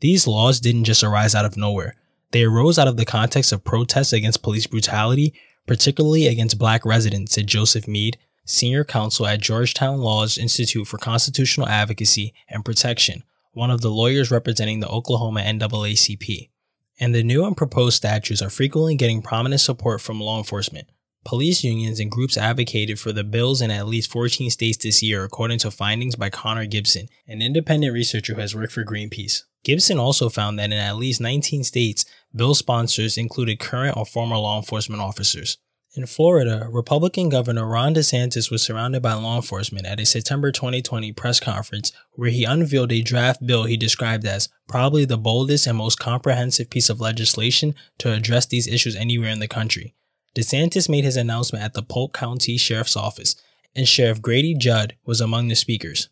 These 0.00 0.26
laws 0.26 0.60
didn't 0.60 0.84
just 0.84 1.02
arise 1.02 1.34
out 1.34 1.46
of 1.46 1.56
nowhere. 1.56 1.96
They 2.32 2.42
arose 2.42 2.78
out 2.78 2.88
of 2.88 2.98
the 2.98 3.06
context 3.06 3.52
of 3.52 3.64
protests 3.64 4.12
against 4.12 4.42
police 4.42 4.66
brutality, 4.66 5.32
particularly 5.66 6.26
against 6.26 6.58
black 6.58 6.84
residents, 6.84 7.32
said 7.32 7.46
Joseph 7.46 7.88
Mead, 7.88 8.18
senior 8.44 8.84
counsel 8.84 9.26
at 9.26 9.40
Georgetown 9.40 10.02
Law's 10.02 10.36
Institute 10.36 10.86
for 10.86 10.98
Constitutional 10.98 11.68
Advocacy 11.68 12.34
and 12.50 12.66
Protection, 12.66 13.22
one 13.52 13.70
of 13.70 13.80
the 13.80 13.90
lawyers 13.90 14.30
representing 14.30 14.80
the 14.80 14.88
Oklahoma 14.88 15.40
NAACP. 15.40 16.50
And 16.98 17.14
the 17.14 17.22
new 17.22 17.44
and 17.44 17.56
proposed 17.56 17.96
statutes 17.96 18.42
are 18.42 18.50
frequently 18.50 18.94
getting 18.94 19.22
prominent 19.22 19.60
support 19.60 20.00
from 20.00 20.20
law 20.20 20.38
enforcement. 20.38 20.88
Police 21.24 21.62
unions 21.62 22.00
and 22.00 22.10
groups 22.10 22.36
advocated 22.36 22.98
for 22.98 23.12
the 23.12 23.22
bills 23.22 23.62
in 23.62 23.70
at 23.70 23.86
least 23.86 24.10
14 24.10 24.50
states 24.50 24.78
this 24.78 25.02
year, 25.02 25.22
according 25.22 25.58
to 25.58 25.70
findings 25.70 26.16
by 26.16 26.30
Connor 26.30 26.66
Gibson, 26.66 27.08
an 27.28 27.40
independent 27.40 27.92
researcher 27.92 28.34
who 28.34 28.40
has 28.40 28.54
worked 28.56 28.72
for 28.72 28.84
Greenpeace. 28.84 29.42
Gibson 29.64 29.98
also 29.98 30.28
found 30.28 30.58
that 30.58 30.72
in 30.72 30.78
at 30.78 30.96
least 30.96 31.20
19 31.20 31.62
states, 31.62 32.04
bill 32.34 32.54
sponsors 32.54 33.16
included 33.16 33.60
current 33.60 33.96
or 33.96 34.04
former 34.04 34.36
law 34.36 34.56
enforcement 34.56 35.00
officers. 35.00 35.58
In 35.94 36.06
Florida, 36.06 36.68
Republican 36.70 37.28
Governor 37.28 37.66
Ron 37.66 37.94
DeSantis 37.94 38.50
was 38.50 38.62
surrounded 38.62 39.02
by 39.02 39.12
law 39.12 39.36
enforcement 39.36 39.84
at 39.84 40.00
a 40.00 40.06
September 40.06 40.50
2020 40.50 41.12
press 41.12 41.38
conference 41.38 41.92
where 42.12 42.30
he 42.30 42.44
unveiled 42.44 42.90
a 42.92 43.02
draft 43.02 43.46
bill 43.46 43.64
he 43.64 43.76
described 43.76 44.24
as 44.24 44.48
probably 44.66 45.04
the 45.04 45.18
boldest 45.18 45.66
and 45.66 45.76
most 45.76 45.98
comprehensive 45.98 46.70
piece 46.70 46.88
of 46.88 46.98
legislation 46.98 47.74
to 47.98 48.10
address 48.10 48.46
these 48.46 48.66
issues 48.66 48.96
anywhere 48.96 49.28
in 49.28 49.40
the 49.40 49.46
country. 49.46 49.94
DeSantis 50.34 50.88
made 50.88 51.04
his 51.04 51.18
announcement 51.18 51.62
at 51.62 51.74
the 51.74 51.82
Polk 51.82 52.14
County 52.14 52.56
Sheriff's 52.56 52.96
Office, 52.96 53.36
and 53.74 53.86
Sheriff 53.86 54.22
Grady 54.22 54.54
Judd 54.54 54.96
was 55.04 55.20
among 55.20 55.48
the 55.48 55.54
speakers. 55.54 56.08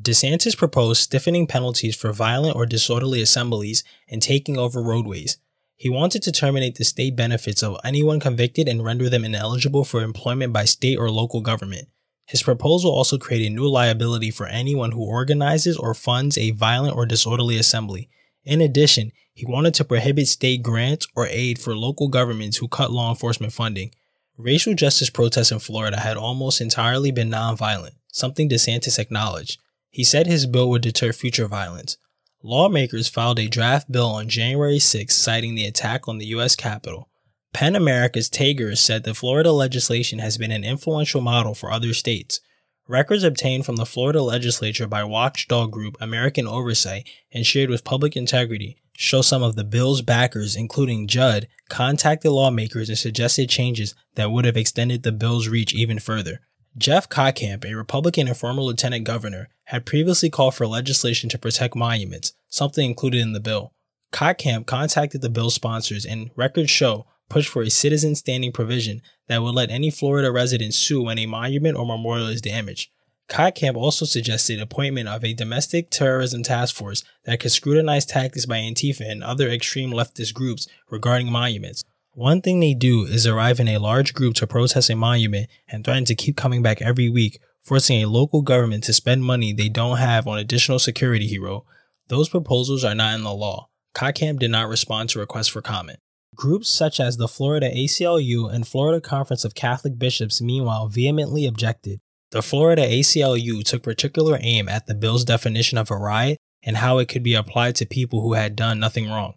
DeSantis 0.00 0.56
proposed 0.56 1.02
stiffening 1.02 1.46
penalties 1.46 1.94
for 1.94 2.14
violent 2.14 2.56
or 2.56 2.64
disorderly 2.64 3.20
assemblies 3.20 3.84
and 4.08 4.22
taking 4.22 4.56
over 4.56 4.82
roadways 4.82 5.36
he 5.78 5.88
wanted 5.88 6.24
to 6.24 6.32
terminate 6.32 6.74
the 6.74 6.84
state 6.84 7.14
benefits 7.14 7.62
of 7.62 7.76
anyone 7.84 8.18
convicted 8.18 8.66
and 8.68 8.84
render 8.84 9.08
them 9.08 9.24
ineligible 9.24 9.84
for 9.84 10.02
employment 10.02 10.52
by 10.52 10.64
state 10.64 10.98
or 10.98 11.08
local 11.08 11.40
government. 11.40 11.86
His 12.26 12.42
proposal 12.42 12.90
also 12.90 13.16
created 13.16 13.52
new 13.52 13.68
liability 13.68 14.32
for 14.32 14.46
anyone 14.46 14.90
who 14.90 15.04
organizes 15.04 15.76
or 15.76 15.94
funds 15.94 16.36
a 16.36 16.50
violent 16.50 16.96
or 16.96 17.06
disorderly 17.06 17.56
assembly. 17.56 18.10
In 18.44 18.60
addition, 18.60 19.12
he 19.32 19.46
wanted 19.46 19.72
to 19.74 19.84
prohibit 19.84 20.26
state 20.26 20.64
grants 20.64 21.06
or 21.14 21.28
aid 21.28 21.60
for 21.60 21.76
local 21.76 22.08
governments 22.08 22.56
who 22.56 22.66
cut 22.66 22.90
law 22.90 23.10
enforcement 23.10 23.52
funding. 23.52 23.92
Racial 24.36 24.74
justice 24.74 25.10
protests 25.10 25.52
in 25.52 25.60
Florida 25.60 26.00
had 26.00 26.16
almost 26.16 26.60
entirely 26.60 27.12
been 27.12 27.30
nonviolent, 27.30 27.94
something 28.10 28.48
DeSantis 28.48 28.98
acknowledged. 28.98 29.60
He 29.90 30.02
said 30.02 30.26
his 30.26 30.44
bill 30.46 30.68
would 30.70 30.82
deter 30.82 31.12
future 31.12 31.46
violence. 31.46 31.98
Lawmakers 32.42 33.08
filed 33.08 33.40
a 33.40 33.48
draft 33.48 33.90
bill 33.90 34.06
on 34.06 34.28
January 34.28 34.78
6, 34.78 35.14
citing 35.14 35.56
the 35.56 35.64
attack 35.64 36.06
on 36.06 36.18
the 36.18 36.26
U.S. 36.26 36.54
Capitol. 36.54 37.08
PEN 37.52 37.74
America's 37.74 38.30
Tager 38.30 38.76
said 38.76 39.02
the 39.02 39.14
Florida 39.14 39.50
legislation 39.50 40.20
has 40.20 40.38
been 40.38 40.52
an 40.52 40.62
influential 40.62 41.20
model 41.20 41.54
for 41.54 41.72
other 41.72 41.92
states. 41.92 42.40
Records 42.86 43.24
obtained 43.24 43.66
from 43.66 43.74
the 43.76 43.84
Florida 43.84 44.22
legislature 44.22 44.86
by 44.86 45.02
watchdog 45.02 45.72
group 45.72 45.96
American 46.00 46.46
Oversight 46.46 47.08
and 47.32 47.44
shared 47.44 47.70
with 47.70 47.84
Public 47.84 48.16
Integrity 48.16 48.76
show 48.96 49.22
some 49.22 49.42
of 49.42 49.56
the 49.56 49.64
bill's 49.64 50.02
backers, 50.02 50.56
including 50.56 51.06
Judd, 51.06 51.48
contacted 51.68 52.30
lawmakers 52.30 52.88
and 52.88 52.98
suggested 52.98 53.48
changes 53.48 53.94
that 54.14 54.30
would 54.30 54.44
have 54.44 54.56
extended 54.56 55.02
the 55.02 55.12
bill's 55.12 55.48
reach 55.48 55.74
even 55.74 55.98
further. 55.98 56.40
Jeff 56.78 57.08
Kottkamp, 57.08 57.64
a 57.64 57.74
Republican 57.74 58.28
and 58.28 58.36
former 58.36 58.62
lieutenant 58.62 59.04
governor, 59.04 59.48
had 59.64 59.84
previously 59.84 60.30
called 60.30 60.54
for 60.54 60.66
legislation 60.66 61.28
to 61.28 61.38
protect 61.38 61.74
monuments, 61.74 62.34
something 62.48 62.88
included 62.88 63.20
in 63.20 63.32
the 63.32 63.40
bill. 63.40 63.72
Kottkamp 64.12 64.66
contacted 64.66 65.20
the 65.20 65.28
bill's 65.28 65.54
sponsors 65.54 66.06
and 66.06 66.30
records 66.36 66.70
show 66.70 67.06
pushed 67.28 67.50
for 67.50 67.62
a 67.62 67.70
citizen 67.70 68.14
standing 68.14 68.52
provision 68.52 69.02
that 69.26 69.42
would 69.42 69.54
let 69.54 69.70
any 69.70 69.90
Florida 69.90 70.30
resident 70.30 70.72
sue 70.72 71.02
when 71.02 71.18
a 71.18 71.26
monument 71.26 71.76
or 71.76 71.84
memorial 71.84 72.28
is 72.28 72.40
damaged. 72.40 72.90
Kottkamp 73.28 73.76
also 73.76 74.06
suggested 74.06 74.60
appointment 74.60 75.08
of 75.08 75.24
a 75.24 75.34
domestic 75.34 75.90
terrorism 75.90 76.42
task 76.42 76.74
force 76.74 77.04
that 77.24 77.40
could 77.40 77.52
scrutinize 77.52 78.06
tactics 78.06 78.46
by 78.46 78.58
Antifa 78.58 79.02
and 79.10 79.22
other 79.22 79.48
extreme 79.48 79.90
leftist 79.90 80.32
groups 80.32 80.66
regarding 80.88 81.30
monuments. 81.30 81.84
One 82.18 82.42
thing 82.42 82.58
they 82.58 82.74
do 82.74 83.04
is 83.04 83.28
arrive 83.28 83.60
in 83.60 83.68
a 83.68 83.78
large 83.78 84.12
group 84.12 84.34
to 84.34 84.46
protest 84.48 84.90
a 84.90 84.96
monument 84.96 85.48
and 85.68 85.84
threaten 85.84 86.04
to 86.06 86.16
keep 86.16 86.36
coming 86.36 86.62
back 86.62 86.82
every 86.82 87.08
week, 87.08 87.38
forcing 87.60 88.02
a 88.02 88.08
local 88.08 88.42
government 88.42 88.82
to 88.84 88.92
spend 88.92 89.22
money 89.22 89.52
they 89.52 89.68
don't 89.68 89.98
have 89.98 90.26
on 90.26 90.36
additional 90.36 90.80
security, 90.80 91.28
he 91.28 91.38
wrote. 91.38 91.64
Those 92.08 92.28
proposals 92.28 92.82
are 92.82 92.96
not 92.96 93.14
in 93.14 93.22
the 93.22 93.32
law. 93.32 93.68
Kottkamp 93.94 94.40
did 94.40 94.50
not 94.50 94.68
respond 94.68 95.10
to 95.10 95.20
requests 95.20 95.46
for 95.46 95.62
comment. 95.62 96.00
Groups 96.34 96.68
such 96.68 96.98
as 96.98 97.18
the 97.18 97.28
Florida 97.28 97.70
ACLU 97.70 98.52
and 98.52 98.66
Florida 98.66 99.00
Conference 99.00 99.44
of 99.44 99.54
Catholic 99.54 99.96
Bishops, 99.96 100.42
meanwhile, 100.42 100.88
vehemently 100.88 101.46
objected. 101.46 102.00
The 102.32 102.42
Florida 102.42 102.82
ACLU 102.82 103.62
took 103.62 103.84
particular 103.84 104.38
aim 104.40 104.68
at 104.68 104.86
the 104.86 104.96
bill's 104.96 105.24
definition 105.24 105.78
of 105.78 105.88
a 105.88 105.96
riot 105.96 106.38
and 106.64 106.78
how 106.78 106.98
it 106.98 107.08
could 107.08 107.22
be 107.22 107.34
applied 107.34 107.76
to 107.76 107.86
people 107.86 108.22
who 108.22 108.32
had 108.32 108.56
done 108.56 108.80
nothing 108.80 109.08
wrong. 109.08 109.34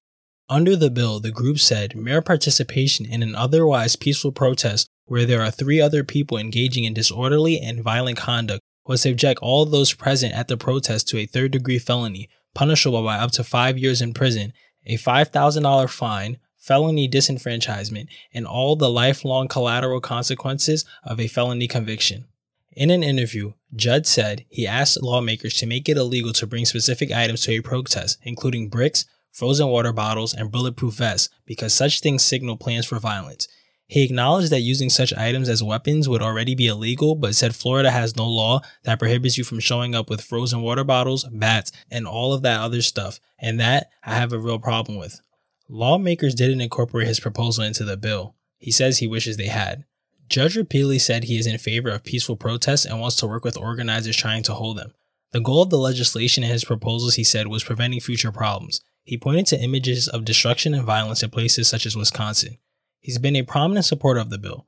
Under 0.52 0.76
the 0.76 0.90
bill, 0.90 1.22
the 1.22 1.32
group 1.32 1.60
said 1.60 1.96
mere 1.96 2.22
participation 2.22 3.06
in 3.06 3.24
an 3.24 3.36
otherwise 3.36 3.96
peaceful 3.96 4.34
protest 4.34 4.90
where 5.06 5.26
there 5.26 5.42
are 5.42 5.50
three 5.50 5.80
other 5.80 6.04
people 6.04 6.38
engaging 6.38 6.84
in 6.84 6.94
disorderly 6.94 7.58
and 7.58 7.82
violent 7.82 8.18
conduct 8.18 8.60
would 8.86 9.00
subject 9.00 9.40
all 9.42 9.66
those 9.66 9.94
present 9.94 10.34
at 10.34 10.50
the 10.50 10.58
protest 10.58 11.08
to 11.08 11.18
a 11.18 11.26
third 11.26 11.52
degree 11.52 11.80
felony, 11.80 12.28
punishable 12.54 13.02
by 13.02 13.16
up 13.16 13.32
to 13.32 13.46
five 13.46 13.78
years 13.78 14.02
in 14.02 14.14
prison, 14.14 14.52
a 14.86 14.98
$5,000 14.98 15.90
fine, 15.90 16.38
felony 16.58 17.08
disenfranchisement, 17.08 18.08
and 18.34 18.46
all 18.46 18.76
the 18.76 18.90
lifelong 18.90 19.48
collateral 19.48 20.02
consequences 20.02 20.84
of 21.06 21.22
a 21.22 21.30
felony 21.30 21.70
conviction. 21.70 22.26
In 22.74 22.90
an 22.90 23.04
interview, 23.04 23.54
Judd 23.74 24.06
said 24.06 24.44
he 24.50 24.68
asked 24.68 25.02
lawmakers 25.02 25.54
to 25.60 25.66
make 25.66 25.88
it 25.88 25.96
illegal 25.96 26.34
to 26.34 26.46
bring 26.46 26.66
specific 26.66 27.10
items 27.10 27.44
to 27.44 27.54
a 27.54 27.62
protest, 27.62 28.18
including 28.24 28.68
bricks, 28.68 29.06
frozen 29.32 29.68
water 29.68 29.94
bottles, 29.94 30.34
and 30.34 30.52
bulletproof 30.52 30.96
vests 30.96 31.30
because 31.46 31.74
such 31.74 32.00
things 32.02 32.24
signal 32.24 32.58
plans 32.58 32.86
for 32.86 33.00
violence. 33.00 33.48
He 33.88 34.04
acknowledged 34.04 34.52
that 34.52 34.62
using 34.62 34.90
such 34.90 35.14
items 35.14 35.50
as 35.50 35.62
weapons 35.62 36.08
would 36.08 36.22
already 36.22 36.56
be 36.56 36.68
illegal, 36.68 37.14
but 37.14 37.36
said 37.36 37.54
Florida 37.54 37.92
has 37.92 38.16
no 38.16 38.26
law 38.26 38.62
that 38.84 39.00
prohibits 39.00 39.38
you 39.38 39.44
from 39.44 39.60
showing 39.60 39.94
up 39.96 40.10
with 40.10 40.22
frozen 40.22 40.62
water 40.62 40.86
bottles, 40.86 41.26
bats, 41.26 41.74
and 41.90 42.08
all 42.08 42.32
of 42.32 42.42
that 42.44 42.62
other 42.62 42.82
stuff, 42.82 43.20
and 43.38 43.60
that 43.60 43.90
I 44.06 44.16
have 44.16 44.32
a 44.32 44.40
real 44.40 44.60
problem 44.60 44.98
with. 44.98 45.20
Lawmakers 45.68 46.36
didn't 46.36 46.62
incorporate 46.62 47.08
his 47.08 47.20
proposal 47.20 47.66
into 47.66 47.84
the 47.84 47.98
bill. 47.98 48.36
He 48.58 48.72
says 48.72 49.00
he 49.00 49.08
wishes 49.08 49.36
they 49.36 49.48
had. 49.48 49.84
Judd 50.30 50.56
repeatedly 50.56 51.00
said 51.00 51.26
he 51.26 51.38
is 51.38 51.46
in 51.46 51.58
favor 51.58 51.90
of 51.90 52.06
peaceful 52.06 52.38
protests 52.38 52.86
and 52.86 53.02
wants 53.02 53.18
to 53.18 53.28
work 53.28 53.44
with 53.44 53.58
organizers 53.58 54.16
trying 54.16 54.44
to 54.44 54.54
hold 54.54 54.78
them. 54.78 54.94
The 55.34 55.42
goal 55.42 55.64
of 55.64 55.70
the 55.70 55.78
legislation 55.78 56.44
and 56.44 56.54
his 56.54 56.64
proposals, 56.64 57.16
he 57.16 57.26
said, 57.26 57.48
was 57.48 57.66
preventing 57.66 58.00
future 58.00 58.32
problems. 58.32 58.80
He 59.04 59.18
pointed 59.18 59.48
to 59.48 59.62
images 59.62 60.08
of 60.08 60.26
destruction 60.26 60.74
and 60.74 60.86
violence 60.86 61.24
in 61.24 61.30
places 61.30 61.68
such 61.68 61.86
as 61.86 61.96
Wisconsin. 61.96 62.58
He's 63.00 63.18
been 63.18 63.36
a 63.36 63.44
prominent 63.44 63.86
supporter 63.86 64.20
of 64.20 64.30
the 64.30 64.38
bill. 64.38 64.68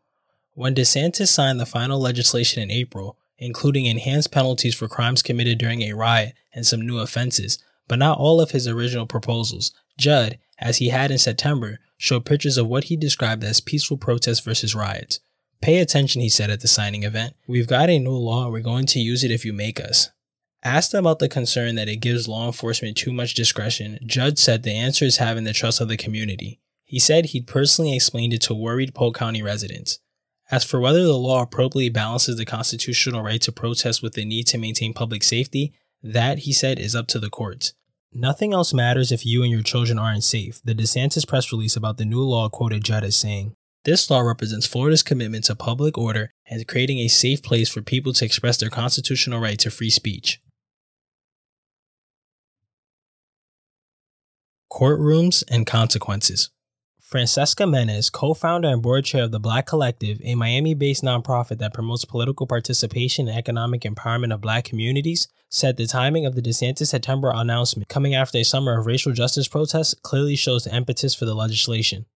When 0.54 0.75
DeSantis 0.75 1.28
signed 1.28 1.60
the 1.60 1.66
final 1.66 2.00
legislation 2.00 2.62
in 2.62 2.72
April, 2.72 3.18
including 3.38 3.86
enhanced 3.86 4.32
penalties 4.32 4.75
for 4.75 4.88
crimes 4.88 5.22
committed 5.22 5.58
during 5.58 5.82
a 5.82 5.94
riot 5.94 6.34
and 6.54 6.66
some 6.66 6.82
new 6.82 7.00
offenses, 7.00 7.60
but 7.88 8.00
not 8.00 8.18
all 8.18 8.40
of 8.40 8.52
his 8.52 8.68
original 8.68 9.06
proposals, 9.06 9.72
Judd, 9.98 10.40
as 10.60 10.78
he 10.78 10.90
had 10.90 11.12
in 11.12 11.18
September, 11.18 11.80
showed 11.98 12.25
pictures 12.25 12.58
of 12.58 12.68
what 12.68 12.86
he 12.86 12.98
described 12.98 13.44
as 13.44 13.62
peaceful 13.62 13.98
protests 13.98 14.40
versus 14.40 14.75
riots. 14.75 15.20
Pay 15.62 15.80
attention, 15.80 16.22
he 16.22 16.30
said 16.30 16.50
at 16.50 16.62
the 16.62 16.68
signing 16.68 17.04
event. 17.04 17.36
We've 17.48 17.68
got 17.68 17.90
a 17.90 18.00
new 18.00 18.12
law 18.12 18.50
we're 18.50 18.60
going 18.60 18.86
to 18.88 19.00
use 19.00 19.24
it 19.24 19.32
if 19.32 19.46
you 19.46 19.54
make 19.54 19.80
us. 19.80 20.10
Asked 20.65 20.93
about 20.93 21.20
the 21.20 21.27
concern 21.27 21.75
that 21.75 21.89
it 21.89 21.98
gives 21.98 22.27
law 22.27 22.46
enforcement 22.46 22.96
too 22.96 23.12
much 23.12 23.34
discretion, 23.34 24.00
Judd 24.05 24.39
said 24.39 24.63
the 24.63 24.72
answer 24.72 25.03
is 25.03 25.17
having 25.17 25.43
the 25.43 25.51
trust 25.51 25.82
of 25.82 25.89
the 25.89 25.98
community. 25.98 26.62
He 26.86 27.00
said 27.00 27.25
he'd 27.25 27.48
personally 27.48 27.93
explained 27.93 28.34
it 28.34 28.41
to 28.43 28.53
worried 28.53 28.96
Polk 28.96 29.15
County 29.15 29.41
residents. 29.41 30.00
As 30.50 30.63
for 30.63 30.79
whether 30.79 31.03
the 31.03 31.17
law 31.17 31.41
appropriately 31.41 31.89
balances 31.89 32.38
the 32.38 32.46
constitutional 32.46 33.24
right 33.24 33.41
to 33.41 33.51
protest 33.51 34.01
with 34.01 34.13
the 34.13 34.24
need 34.24 34.48
to 34.48 34.58
maintain 34.58 34.93
public 34.93 35.24
safety, 35.24 35.74
that, 36.01 36.39
he 36.39 36.53
said, 36.53 36.79
is 36.79 36.96
up 36.96 37.08
to 37.08 37.20
the 37.20 37.29
courts. 37.29 37.74
Nothing 38.13 38.53
else 38.53 38.74
matters 38.74 39.12
if 39.12 39.25
you 39.25 39.41
and 39.43 39.51
your 39.51 39.63
children 39.63 40.00
aren't 40.00 40.24
safe, 40.24 40.62
the 40.63 40.75
DeSantis 40.75 41.27
press 41.27 41.51
release 41.51 41.75
about 41.75 41.98
the 41.98 42.05
new 42.05 42.22
law 42.22 42.48
quoted 42.48 42.86
Judd 42.86 43.03
as 43.03 43.17
saying. 43.17 43.53
This 43.84 44.10
law 44.10 44.22
represents 44.22 44.67
Florida's 44.67 45.03
commitment 45.03 45.46
to 45.46 45.55
public 45.55 45.98
order 45.98 46.32
and 46.50 46.65
creating 46.67 47.00
a 47.00 47.10
safe 47.10 47.43
place 47.43 47.67
for 47.67 47.82
people 47.82 48.13
to 48.13 48.24
express 48.24 48.55
their 48.55 48.70
constitutional 48.70 49.41
right 49.41 49.60
to 49.60 49.70
free 49.70 49.89
speech. 49.89 50.39
Courtrooms 54.74 55.44
and 55.51 55.68
Consequences. 55.68 56.50
Francesca 57.00 57.68
Menes, 57.68 58.10
co 58.10 58.34
founder 58.34 58.70
and 58.70 58.82
board 58.82 59.06
chair 59.06 59.22
of 59.22 59.32
the 59.32 59.39
Black 59.39 59.68
Collective, 59.68 60.20
a 60.24 60.34
Miami 60.34 60.74
based 60.74 61.03
nonprofit 61.03 61.60
that 61.60 61.75
promotes 61.75 62.06
political 62.06 62.48
participation 62.48 63.27
and 63.27 63.38
economic 63.38 63.82
empowerment 63.82 64.34
of 64.34 64.42
black 64.42 64.63
communities, 64.63 65.27
said 65.48 65.77
the 65.77 65.86
timing 65.86 66.25
of 66.25 66.34
the 66.34 66.42
DeSantis 66.42 66.88
September 66.88 67.32
announcement 67.36 67.88
coming 67.88 68.15
after 68.15 68.39
a 68.39 68.44
summer 68.44 68.80
of 68.80 68.88
racial 68.88 69.13
justice 69.13 69.48
protests 69.48 69.94
clearly 70.01 70.36
shows 70.36 70.63
the 70.63 70.75
impetus 70.75 71.13
for 71.13 71.25
the 71.25 71.36
legislation. 71.36 72.08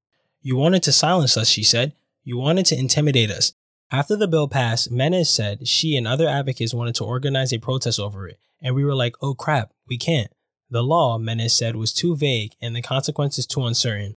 You 0.41 0.55
wanted 0.55 0.81
to 0.83 0.91
silence 0.91 1.37
us, 1.37 1.47
she 1.47 1.63
said. 1.63 1.93
You 2.23 2.37
wanted 2.37 2.65
to 2.67 2.79
intimidate 2.79 3.29
us. 3.29 3.53
After 3.91 4.15
the 4.15 4.27
bill 4.27 4.47
passed, 4.47 4.89
Menes 4.89 5.29
said 5.29 5.67
she 5.67 5.95
and 5.95 6.07
other 6.07 6.27
advocates 6.27 6.73
wanted 6.73 6.95
to 6.95 7.03
organize 7.03 7.53
a 7.53 7.59
protest 7.59 7.99
over 7.99 8.27
it, 8.27 8.39
and 8.63 8.73
we 8.73 8.83
were 8.83 8.95
like, 8.95 9.13
oh 9.21 9.35
crap, 9.35 9.73
we 9.87 9.99
can't. 9.99 10.31
The 10.69 10.83
law, 10.83 11.17
Menes 11.17 11.53
said, 11.53 11.75
was 11.75 11.93
too 11.93 12.15
vague 12.15 12.53
and 12.61 12.75
the 12.75 12.81
consequences 12.81 13.45
too 13.45 13.65
uncertain. 13.65 14.15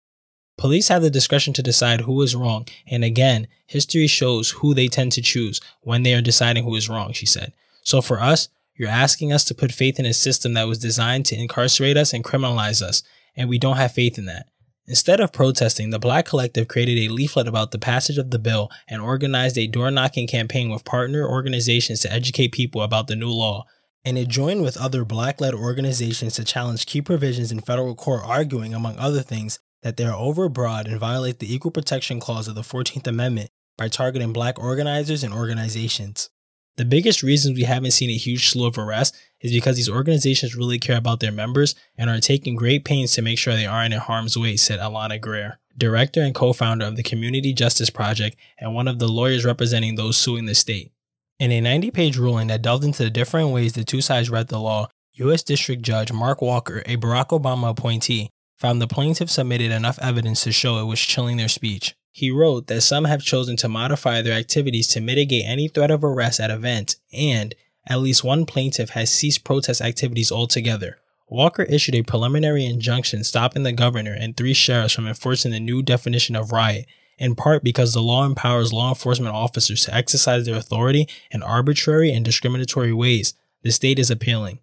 Police 0.57 0.89
have 0.89 1.01
the 1.01 1.09
discretion 1.09 1.53
to 1.53 1.63
decide 1.63 2.01
who 2.01 2.21
is 2.21 2.35
wrong, 2.35 2.67
and 2.87 3.03
again, 3.03 3.47
history 3.65 4.07
shows 4.07 4.49
who 4.49 4.73
they 4.73 4.87
tend 4.87 5.13
to 5.13 5.21
choose 5.21 5.61
when 5.81 6.03
they 6.03 6.13
are 6.13 6.21
deciding 6.21 6.65
who 6.65 6.75
is 6.75 6.89
wrong, 6.89 7.13
she 7.13 7.25
said. 7.25 7.53
So 7.83 8.01
for 8.01 8.19
us, 8.19 8.49
you're 8.75 8.89
asking 8.89 9.31
us 9.31 9.43
to 9.45 9.55
put 9.55 9.71
faith 9.71 9.99
in 9.99 10.05
a 10.05 10.13
system 10.13 10.53
that 10.55 10.67
was 10.67 10.79
designed 10.79 11.25
to 11.27 11.39
incarcerate 11.39 11.97
us 11.97 12.13
and 12.13 12.23
criminalize 12.23 12.81
us, 12.81 13.03
and 13.35 13.47
we 13.47 13.57
don't 13.57 13.77
have 13.77 13.93
faith 13.93 14.17
in 14.17 14.25
that. 14.25 14.47
Instead 14.85 15.19
of 15.19 15.31
protesting, 15.31 15.91
the 15.91 15.99
Black 15.99 16.25
Collective 16.25 16.67
created 16.67 16.97
a 16.97 17.13
leaflet 17.13 17.47
about 17.47 17.71
the 17.71 17.77
passage 17.77 18.17
of 18.17 18.31
the 18.31 18.39
bill 18.39 18.71
and 18.87 19.01
organized 19.01 19.57
a 19.57 19.67
door 19.67 19.91
knocking 19.91 20.27
campaign 20.27 20.69
with 20.69 20.83
partner 20.83 21.25
organizations 21.25 21.99
to 21.99 22.11
educate 22.11 22.51
people 22.51 22.81
about 22.81 23.07
the 23.07 23.15
new 23.15 23.29
law. 23.29 23.65
And 24.05 24.17
it 24.17 24.27
joined 24.27 24.61
with 24.61 24.77
other 24.77 25.03
black 25.03 25.41
led 25.41 25.53
organizations 25.53 26.35
to 26.35 26.43
challenge 26.43 26.85
key 26.85 27.01
provisions 27.01 27.51
in 27.51 27.59
federal 27.59 27.95
court, 27.95 28.21
arguing, 28.23 28.73
among 28.73 28.97
other 28.97 29.21
things, 29.21 29.59
that 29.83 29.97
they 29.97 30.05
are 30.05 30.17
overbroad 30.17 30.85
and 30.85 30.99
violate 30.99 31.39
the 31.39 31.53
Equal 31.53 31.71
Protection 31.71 32.19
Clause 32.19 32.47
of 32.47 32.55
the 32.55 32.61
14th 32.61 33.07
Amendment 33.07 33.49
by 33.77 33.87
targeting 33.87 34.33
black 34.33 34.59
organizers 34.59 35.23
and 35.23 35.33
organizations. 35.33 36.29
The 36.77 36.85
biggest 36.85 37.23
reasons 37.23 37.57
we 37.57 37.63
haven't 37.63 37.91
seen 37.91 38.09
a 38.09 38.13
huge 38.13 38.49
slew 38.49 38.65
of 38.65 38.77
arrests 38.77 39.17
is 39.41 39.51
because 39.51 39.75
these 39.75 39.89
organizations 39.89 40.55
really 40.55 40.79
care 40.79 40.97
about 40.97 41.19
their 41.19 41.31
members 41.31 41.75
and 41.97 42.09
are 42.09 42.19
taking 42.19 42.55
great 42.55 42.85
pains 42.85 43.11
to 43.13 43.21
make 43.21 43.37
sure 43.37 43.53
they 43.53 43.65
aren't 43.65 43.93
in 43.93 43.99
harm's 43.99 44.37
way, 44.37 44.55
said 44.55 44.79
Alana 44.79 45.19
Greer, 45.19 45.59
director 45.77 46.21
and 46.21 46.33
co 46.33 46.53
founder 46.53 46.85
of 46.85 46.95
the 46.95 47.03
Community 47.03 47.51
Justice 47.53 47.89
Project 47.89 48.37
and 48.57 48.73
one 48.73 48.87
of 48.87 48.99
the 48.99 49.09
lawyers 49.09 49.43
representing 49.45 49.95
those 49.95 50.15
suing 50.15 50.45
the 50.45 50.55
state. 50.55 50.93
In 51.39 51.53
a 51.53 51.61
90 51.61 51.91
page 51.91 52.17
ruling 52.17 52.47
that 52.47 52.61
delved 52.61 52.83
into 52.83 53.01
the 53.01 53.09
different 53.09 53.51
ways 53.51 53.71
the 53.71 53.85
two 53.85 54.01
sides 54.01 54.29
read 54.29 54.49
the 54.49 54.59
law, 54.59 54.89
U.S. 55.13 55.41
District 55.41 55.81
Judge 55.81 56.11
Mark 56.11 56.41
Walker, 56.41 56.83
a 56.85 56.97
Barack 56.97 57.29
Obama 57.29 57.69
appointee, 57.69 58.29
found 58.57 58.81
the 58.81 58.87
plaintiff 58.87 59.29
submitted 59.29 59.71
enough 59.71 59.97
evidence 59.99 60.43
to 60.43 60.51
show 60.51 60.79
it 60.79 60.83
was 60.83 60.99
chilling 60.99 61.37
their 61.37 61.47
speech. 61.47 61.95
He 62.11 62.29
wrote 62.29 62.67
that 62.67 62.81
some 62.81 63.05
have 63.05 63.21
chosen 63.21 63.55
to 63.57 63.69
modify 63.69 64.21
their 64.21 64.37
activities 64.37 64.89
to 64.89 64.99
mitigate 64.99 65.45
any 65.45 65.69
threat 65.69 65.91
of 65.91 66.03
arrest 66.03 66.41
at 66.41 66.51
events, 66.51 66.97
and 67.13 67.55
at 67.87 68.01
least 68.01 68.21
one 68.21 68.45
plaintiff 68.45 68.89
has 68.89 69.09
ceased 69.09 69.45
protest 69.45 69.79
activities 69.79 70.33
altogether. 70.33 70.97
Walker 71.29 71.63
issued 71.63 71.95
a 71.95 72.01
preliminary 72.01 72.65
injunction 72.65 73.23
stopping 73.23 73.63
the 73.63 73.71
governor 73.71 74.13
and 74.13 74.35
three 74.35 74.53
sheriffs 74.53 74.95
from 74.95 75.07
enforcing 75.07 75.51
the 75.51 75.61
new 75.61 75.81
definition 75.81 76.35
of 76.35 76.51
riot, 76.51 76.85
in 77.19 77.35
part 77.35 77.63
because 77.63 77.93
the 77.93 78.01
law 78.01 78.25
empowers 78.25 78.73
law 78.73 78.89
enforcement 78.89 79.35
officers 79.35 79.85
to 79.85 79.93
exercise 79.93 80.45
their 80.45 80.55
authority 80.55 81.07
in 81.29 81.43
arbitrary 81.43 82.11
and 82.11 82.25
discriminatory 82.25 82.93
ways. 82.93 83.33
The 83.61 83.71
state 83.71 83.99
is 83.99 84.09
appealing. 84.09 84.59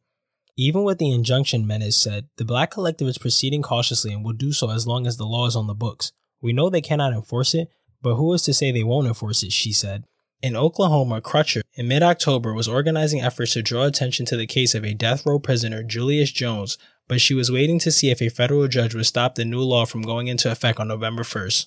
Even 0.57 0.83
with 0.83 0.99
the 0.99 1.13
injunction, 1.13 1.67
Menes 1.67 1.97
said, 1.97 2.29
the 2.39 2.45
Black 2.45 2.71
Collective 2.71 3.07
is 3.07 3.19
proceeding 3.19 3.61
cautiously 3.61 4.13
and 4.13 4.25
will 4.25 4.33
do 4.33 4.53
so 4.53 4.71
as 4.71 4.87
long 4.87 5.07
as 5.07 5.19
the 5.19 5.27
law 5.27 5.47
is 5.47 5.55
on 5.55 5.67
the 5.67 5.75
books. 5.75 6.13
We 6.41 6.55
know 6.55 6.71
they 6.71 6.81
cannot 6.81 7.13
enforce 7.13 7.55
it, 7.55 7.69
but 8.01 8.15
who 8.15 8.33
is 8.33 8.43
to 8.43 8.55
say 8.55 8.73
they 8.73 8.83
won't 8.83 9.07
enforce 9.07 9.43
it, 9.43 9.53
she 9.53 9.73
said. 9.73 10.05
In 10.43 10.57
Oklahoma, 10.57 11.21
Crutcher, 11.21 11.63
in 11.75 11.89
mid 11.89 12.03
October, 12.03 12.55
was 12.55 12.69
organizing 12.69 13.21
efforts 13.21 13.53
to 13.53 13.63
draw 13.63 13.85
attention 13.85 14.25
to 14.27 14.37
the 14.37 14.47
case 14.47 14.75
of 14.75 14.85
a 14.85 14.95
death 14.95 15.27
row 15.27 15.39
prisoner, 15.39 15.83
Julius 15.83 16.31
Jones, 16.31 16.79
but 17.09 17.21
she 17.21 17.35
was 17.35 17.51
waiting 17.51 17.79
to 17.81 17.93
see 17.93 18.11
if 18.11 18.23
a 18.23 18.29
federal 18.29 18.69
judge 18.69 18.95
would 18.95 19.07
stop 19.07 19.35
the 19.35 19.45
new 19.45 19.61
law 19.61 19.85
from 19.85 20.03
going 20.03 20.29
into 20.29 20.51
effect 20.51 20.79
on 20.79 20.89
November 20.89 21.23
1st. 21.23 21.67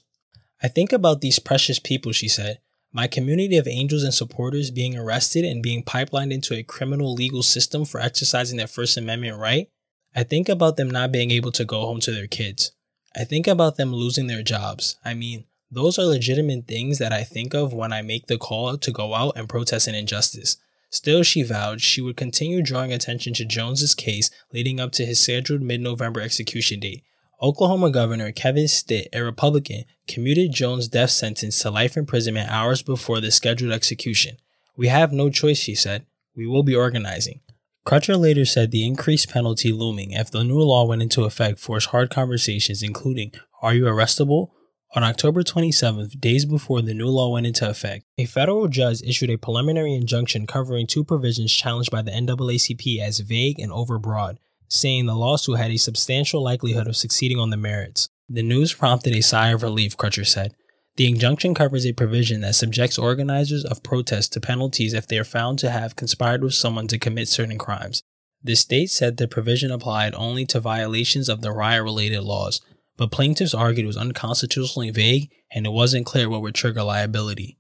I 0.61 0.67
think 0.67 0.91
about 0.91 1.21
these 1.21 1.39
precious 1.39 1.79
people, 1.79 2.11
she 2.11 2.27
said. 2.27 2.59
My 2.91 3.07
community 3.07 3.57
of 3.57 3.67
angels 3.67 4.03
and 4.03 4.13
supporters 4.13 4.71
being 4.71 4.97
arrested 4.97 5.45
and 5.45 5.61
being 5.61 5.83
pipelined 5.83 6.33
into 6.33 6.55
a 6.55 6.63
criminal 6.63 7.13
legal 7.13 7.43
system 7.43 7.85
for 7.85 7.99
exercising 7.99 8.57
their 8.57 8.67
First 8.67 8.97
Amendment 8.97 9.37
right, 9.37 9.69
I 10.15 10.23
think 10.23 10.49
about 10.49 10.75
them 10.75 10.89
not 10.89 11.11
being 11.11 11.29
able 11.29 11.51
to 11.51 11.65
go 11.65 11.81
home 11.81 11.99
to 12.01 12.11
their 12.11 12.27
kids. 12.27 12.71
I 13.15 13.25
think 13.25 13.47
about 13.47 13.77
them 13.77 13.93
losing 13.93 14.27
their 14.27 14.41
jobs. 14.41 14.97
I 15.05 15.13
mean, 15.13 15.45
those 15.71 15.99
are 15.99 16.05
legitimate 16.05 16.67
things 16.67 16.97
that 16.97 17.13
I 17.13 17.23
think 17.23 17.53
of 17.53 17.73
when 17.73 17.93
I 17.93 18.01
make 18.01 18.25
the 18.25 18.39
call 18.39 18.77
to 18.77 18.91
go 18.91 19.13
out 19.13 19.37
and 19.37 19.47
protest 19.47 19.87
an 19.87 19.93
injustice. 19.93 20.57
Still, 20.89 21.21
she 21.21 21.43
vowed 21.43 21.81
she 21.81 22.01
would 22.01 22.17
continue 22.17 22.63
drawing 22.63 22.91
attention 22.91 23.33
to 23.35 23.45
Jones's 23.45 23.93
case 23.93 24.31
leading 24.51 24.79
up 24.79 24.91
to 24.93 25.05
his 25.05 25.19
scheduled 25.19 25.61
mid-November 25.61 26.21
execution 26.21 26.79
date, 26.79 27.03
Oklahoma 27.41 27.89
Governor 27.89 28.33
Kevin 28.33 28.67
Stitt, 28.67 29.07
a 29.13 29.23
Republican, 29.23 29.85
commuted 30.09 30.51
Jones' 30.51 30.89
death 30.89 31.11
sentence 31.11 31.57
to 31.61 31.71
life 31.71 31.95
imprisonment 31.95 32.51
hours 32.51 32.81
before 32.81 33.21
the 33.21 33.31
scheduled 33.31 33.71
execution. 33.71 34.35
We 34.75 34.89
have 34.89 35.13
no 35.13 35.29
choice, 35.29 35.57
she 35.57 35.73
said. 35.73 36.05
We 36.35 36.47
will 36.47 36.63
be 36.63 36.75
organizing. 36.75 37.39
Crutcher 37.87 38.19
later 38.19 38.43
said 38.43 38.71
the 38.71 38.85
increased 38.85 39.29
penalty 39.29 39.71
looming 39.71 40.11
if 40.11 40.29
the 40.29 40.43
new 40.43 40.59
law 40.59 40.85
went 40.85 41.01
into 41.01 41.23
effect 41.23 41.59
forced 41.59 41.89
hard 41.89 42.09
conversations, 42.09 42.83
including 42.83 43.31
Are 43.61 43.73
you 43.73 43.85
arrestable? 43.85 44.49
On 44.93 45.03
October 45.03 45.41
27th, 45.41 46.19
days 46.19 46.45
before 46.45 46.81
the 46.81 46.93
new 46.93 47.07
law 47.07 47.31
went 47.31 47.47
into 47.47 47.69
effect, 47.69 48.03
a 48.17 48.25
federal 48.25 48.67
judge 48.67 49.01
issued 49.01 49.29
a 49.29 49.37
preliminary 49.37 49.93
injunction 49.93 50.45
covering 50.45 50.87
two 50.87 51.05
provisions 51.05 51.53
challenged 51.53 51.91
by 51.91 52.01
the 52.01 52.11
NAACP 52.11 52.99
as 52.99 53.19
vague 53.19 53.59
and 53.59 53.71
overbroad 53.71 54.39
saying 54.69 55.05
the 55.05 55.15
lawsuit 55.15 55.57
had 55.57 55.71
a 55.71 55.77
substantial 55.77 56.41
likelihood 56.43 56.87
of 56.87 56.95
succeeding 56.95 57.39
on 57.39 57.49
the 57.49 57.57
merits. 57.57 58.07
The 58.29 58.43
news 58.43 58.73
prompted 58.73 59.15
a 59.15 59.21
sigh 59.21 59.49
of 59.49 59.63
relief, 59.63 59.97
Crutcher 59.97 60.25
said. 60.25 60.53
The 60.95 61.07
injunction 61.07 61.53
covers 61.53 61.85
a 61.85 61.93
provision 61.93 62.41
that 62.41 62.55
subjects 62.55 62.99
organizers 62.99 63.65
of 63.65 63.83
protests 63.83 64.29
to 64.29 64.41
penalties 64.41 64.93
if 64.93 65.07
they 65.07 65.17
are 65.17 65.23
found 65.23 65.57
to 65.59 65.71
have 65.71 65.95
conspired 65.95 66.43
with 66.43 66.53
someone 66.53 66.87
to 66.87 66.99
commit 66.99 67.27
certain 67.27 67.57
crimes. 67.57 68.03
The 68.43 68.55
state 68.55 68.89
said 68.89 69.17
the 69.17 69.27
provision 69.27 69.71
applied 69.71 70.13
only 70.15 70.45
to 70.47 70.59
violations 70.59 71.27
of 71.27 71.41
the 71.41 71.51
riot 71.51 71.83
related 71.83 72.21
laws, 72.21 72.61
but 72.97 73.11
plaintiffs 73.11 73.53
argued 73.53 73.85
it 73.85 73.87
was 73.87 73.97
unconstitutionally 73.97 74.91
vague 74.91 75.31
and 75.51 75.65
it 75.65 75.71
wasn't 75.71 76.05
clear 76.05 76.29
what 76.29 76.41
would 76.41 76.55
trigger 76.55 76.83
liability. 76.83 77.57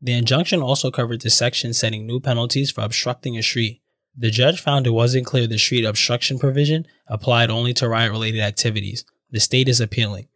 The 0.00 0.12
injunction 0.12 0.62
also 0.62 0.90
covered 0.90 1.20
the 1.20 1.30
section 1.30 1.74
setting 1.74 2.06
new 2.06 2.20
penalties 2.20 2.70
for 2.70 2.82
obstructing 2.82 3.36
a 3.36 3.42
street, 3.42 3.82
the 4.20 4.30
judge 4.30 4.60
found 4.60 4.84
it 4.84 4.90
wasn't 4.90 5.26
clear 5.26 5.46
the 5.46 5.58
street 5.58 5.84
obstruction 5.84 6.40
provision 6.40 6.86
applied 7.06 7.50
only 7.50 7.72
to 7.74 7.88
riot 7.88 8.10
related 8.10 8.40
activities. 8.40 9.04
The 9.30 9.38
state 9.38 9.68
is 9.68 9.80
appealing. 9.80 10.26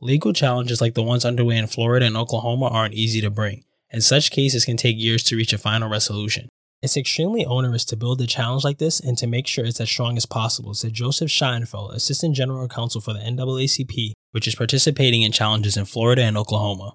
Legal 0.00 0.32
challenges 0.32 0.80
like 0.80 0.94
the 0.94 1.02
ones 1.02 1.24
underway 1.24 1.56
in 1.56 1.66
Florida 1.66 2.06
and 2.06 2.16
Oklahoma 2.16 2.68
aren't 2.68 2.94
easy 2.94 3.20
to 3.20 3.30
bring, 3.30 3.64
and 3.90 4.02
such 4.02 4.30
cases 4.30 4.64
can 4.64 4.76
take 4.76 4.96
years 4.96 5.24
to 5.24 5.36
reach 5.36 5.52
a 5.52 5.58
final 5.58 5.88
resolution. 5.88 6.48
It's 6.82 6.96
extremely 6.96 7.44
onerous 7.44 7.84
to 7.86 7.96
build 7.96 8.20
a 8.20 8.26
challenge 8.26 8.62
like 8.62 8.78
this 8.78 9.00
and 9.00 9.18
to 9.18 9.26
make 9.26 9.48
sure 9.48 9.64
it's 9.64 9.80
as 9.80 9.88
strong 9.88 10.16
as 10.16 10.26
possible, 10.26 10.74
said 10.74 10.92
Joseph 10.92 11.30
Schottenfeld, 11.30 11.94
Assistant 11.94 12.36
General 12.36 12.68
Counsel 12.68 13.00
for 13.00 13.12
the 13.12 13.20
NAACP, 13.20 14.12
which 14.30 14.46
is 14.46 14.54
participating 14.54 15.22
in 15.22 15.32
challenges 15.32 15.76
in 15.76 15.84
Florida 15.84 16.22
and 16.22 16.36
Oklahoma. 16.36 16.94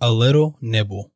A 0.00 0.10
little 0.10 0.58
nibble. 0.60 1.10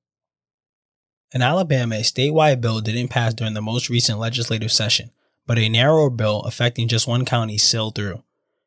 In 1.35 1.41
Alabama, 1.41 1.97
a 1.97 2.03
statewide 2.03 2.61
bill 2.61 2.83
didn't 2.83 3.09
pass 3.09 3.33
during 3.33 3.55
the 3.55 3.63
most 3.63 3.89
recent 3.89 4.19
legislative 4.19 4.71
session, 4.71 5.11
but 5.47 5.59
a 5.59 5.71
narrower 5.71 6.11
bill 6.11 6.43
affecting 6.43 6.89
just 6.89 7.09
one 7.09 7.25
county 7.25 7.57
sailed 7.57 7.95
through. 7.95 8.23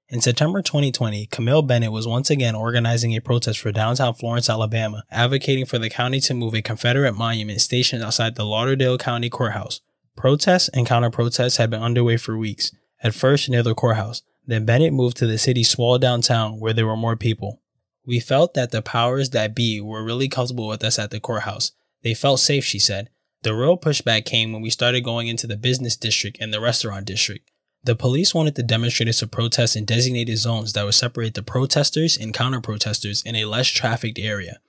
In 0.10 0.20
September 0.20 0.64
2020, 0.64 1.28
Camille 1.28 1.62
Bennett 1.62 1.92
was 1.92 2.08
once 2.08 2.32
again 2.32 2.56
organizing 2.56 3.16
a 3.16 3.22
protest 3.22 3.60
for 3.60 3.72
downtown 3.72 4.16
Florence, 4.16 4.50
Alabama, 4.50 5.04
advocating 5.12 5.66
for 5.66 5.78
the 5.78 5.92
county 5.92 6.20
to 6.22 6.34
move 6.34 6.56
a 6.56 6.62
Confederate 6.64 7.14
monument 7.14 7.62
stationed 7.62 8.04
outside 8.04 8.34
the 8.34 8.46
Lauderdale 8.46 8.98
County 8.98 9.30
Courthouse. 9.30 9.82
Protests 10.16 10.70
and 10.70 10.88
counter 10.88 11.12
protests 11.12 11.58
had 11.58 11.70
been 11.70 11.84
underway 11.84 12.18
for 12.18 12.36
weeks, 12.36 12.72
at 13.04 13.14
first 13.14 13.48
near 13.48 13.62
the 13.62 13.76
courthouse. 13.76 14.24
Then 14.48 14.66
Bennett 14.66 14.94
moved 14.94 15.18
to 15.18 15.28
the 15.28 15.38
city's 15.38 15.70
small 15.70 16.00
downtown 16.00 16.60
where 16.60 16.74
there 16.74 16.88
were 16.88 16.98
more 16.98 17.16
people. 17.16 17.62
We 18.06 18.20
felt 18.20 18.56
that 18.56 18.72
the 18.72 18.82
powers 18.82 19.32
that 19.32 19.56
be 19.56 19.82
were 19.82 20.04
really 20.04 20.30
comfortable 20.30 20.68
with 20.68 20.84
us 20.84 20.98
at 20.98 21.12
the 21.12 21.20
courthouse, 21.20 21.72
they 22.06 22.14
felt 22.14 22.40
safe, 22.40 22.64
she 22.64 22.78
said. 22.78 23.10
The 23.42 23.56
real 23.56 23.80
pushback 23.80 24.26
came 24.26 24.54
when 24.54 24.62
we 24.62 24.70
started 24.70 25.04
going 25.04 25.28
into 25.28 25.48
the 25.48 25.58
business 25.58 25.98
district 25.98 26.38
and 26.40 26.54
the 26.54 26.62
restaurant 26.62 27.08
district. 27.08 27.50
The 27.84 27.96
police 27.96 28.32
wanted 28.32 28.54
the 28.54 28.62
demonstrators 28.62 29.18
to 29.20 29.28
protest 29.28 29.76
in 29.76 29.86
designated 29.86 30.38
zones 30.38 30.74
that 30.74 30.86
would 30.86 30.94
separate 30.94 31.34
the 31.34 31.42
protesters 31.42 32.16
and 32.16 32.32
counter 32.32 32.62
protesters 32.62 33.24
in 33.24 33.36
a 33.36 33.46
less 33.46 33.70
trafficked 33.70 34.20
area. 34.20 34.60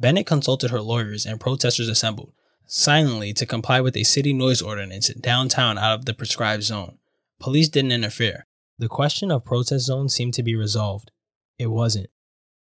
Bennett 0.00 0.24
consulted 0.24 0.70
her 0.70 0.80
lawyers 0.80 1.26
and 1.26 1.38
protesters 1.38 1.90
assembled, 1.90 2.32
silently 2.64 3.34
to 3.34 3.44
comply 3.44 3.82
with 3.82 3.94
a 3.94 4.02
city 4.02 4.32
noise 4.32 4.62
ordinance 4.62 5.08
downtown 5.08 5.76
out 5.76 5.98
of 5.98 6.04
the 6.06 6.14
prescribed 6.14 6.62
zone. 6.62 6.96
police 7.38 7.68
didn't 7.68 7.92
interfere. 7.92 8.46
The 8.78 8.88
question 8.88 9.30
of 9.30 9.44
protest 9.44 9.84
zones 9.84 10.14
seemed 10.14 10.32
to 10.34 10.42
be 10.42 10.56
resolved. 10.56 11.10
It 11.58 11.66
wasn't. 11.66 12.08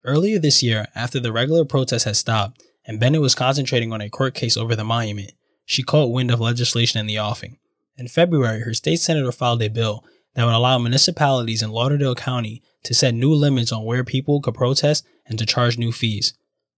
Earlier 0.04 0.38
this 0.38 0.62
year, 0.62 0.88
after 0.96 1.22
the 1.22 1.32
regular 1.32 1.64
protests 1.64 2.04
had 2.04 2.18
stopped 2.18 2.62
and 2.88 3.00
Bennett 3.00 3.22
was 3.22 3.36
concentrating 3.36 3.94
on 3.94 4.02
a 4.02 4.10
court 4.10 4.34
case 4.34 4.58
over 4.58 4.76
the 4.76 4.84
monument, 4.84 5.34
she 5.66 5.84
caught 5.84 6.12
wind 6.12 6.32
of 6.32 6.40
legislation 6.40 7.00
in 7.00 7.06
the 7.06 7.20
offing. 7.20 7.60
In 7.98 8.08
February, 8.08 8.62
her 8.62 8.74
state 8.74 9.02
senator 9.02 9.32
filed 9.32 9.62
a 9.62 9.68
bill 9.68 10.06
that 10.34 10.46
would 10.46 10.54
allow 10.54 10.78
municipalities 10.78 11.62
in 11.62 11.72
Lauderdale 11.72 12.16
County 12.16 12.64
to 12.84 12.94
set 12.94 13.14
new 13.14 13.34
limits 13.34 13.72
on 13.72 13.84
where 13.84 14.04
people 14.04 14.40
could 14.42 14.54
protest 14.54 15.06
and 15.26 15.38
to 15.38 15.46
charge 15.46 15.78
new 15.78 15.92
fees. 15.92 16.34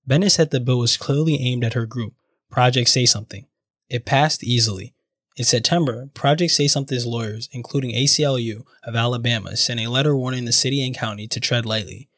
Bennett 0.08 0.32
said 0.32 0.50
the 0.50 0.60
bill 0.60 0.80
was 0.80 0.98
clearly 0.98 1.40
aimed 1.40 1.64
at 1.64 1.74
her 1.74 1.86
group, 1.86 2.14
Project 2.50 2.90
Say 2.90 3.06
Something. 3.06 3.46
It 3.90 4.06
passed 4.06 4.44
easily. 4.44 4.96
In 5.38 5.46
September, 5.46 6.10
Project 6.14 6.52
Say 6.52 6.68
Something's 6.68 7.06
lawyers, 7.06 7.48
including 7.52 7.92
ACLU 7.92 8.64
of 8.84 8.96
Alabama, 8.96 9.56
sent 9.56 9.80
a 9.80 9.88
letter 9.88 10.16
warning 10.16 10.46
the 10.46 10.52
city 10.52 10.84
and 10.84 10.96
county 10.96 11.28
to 11.28 11.40
tread 11.40 11.66
lightly. 11.66 12.09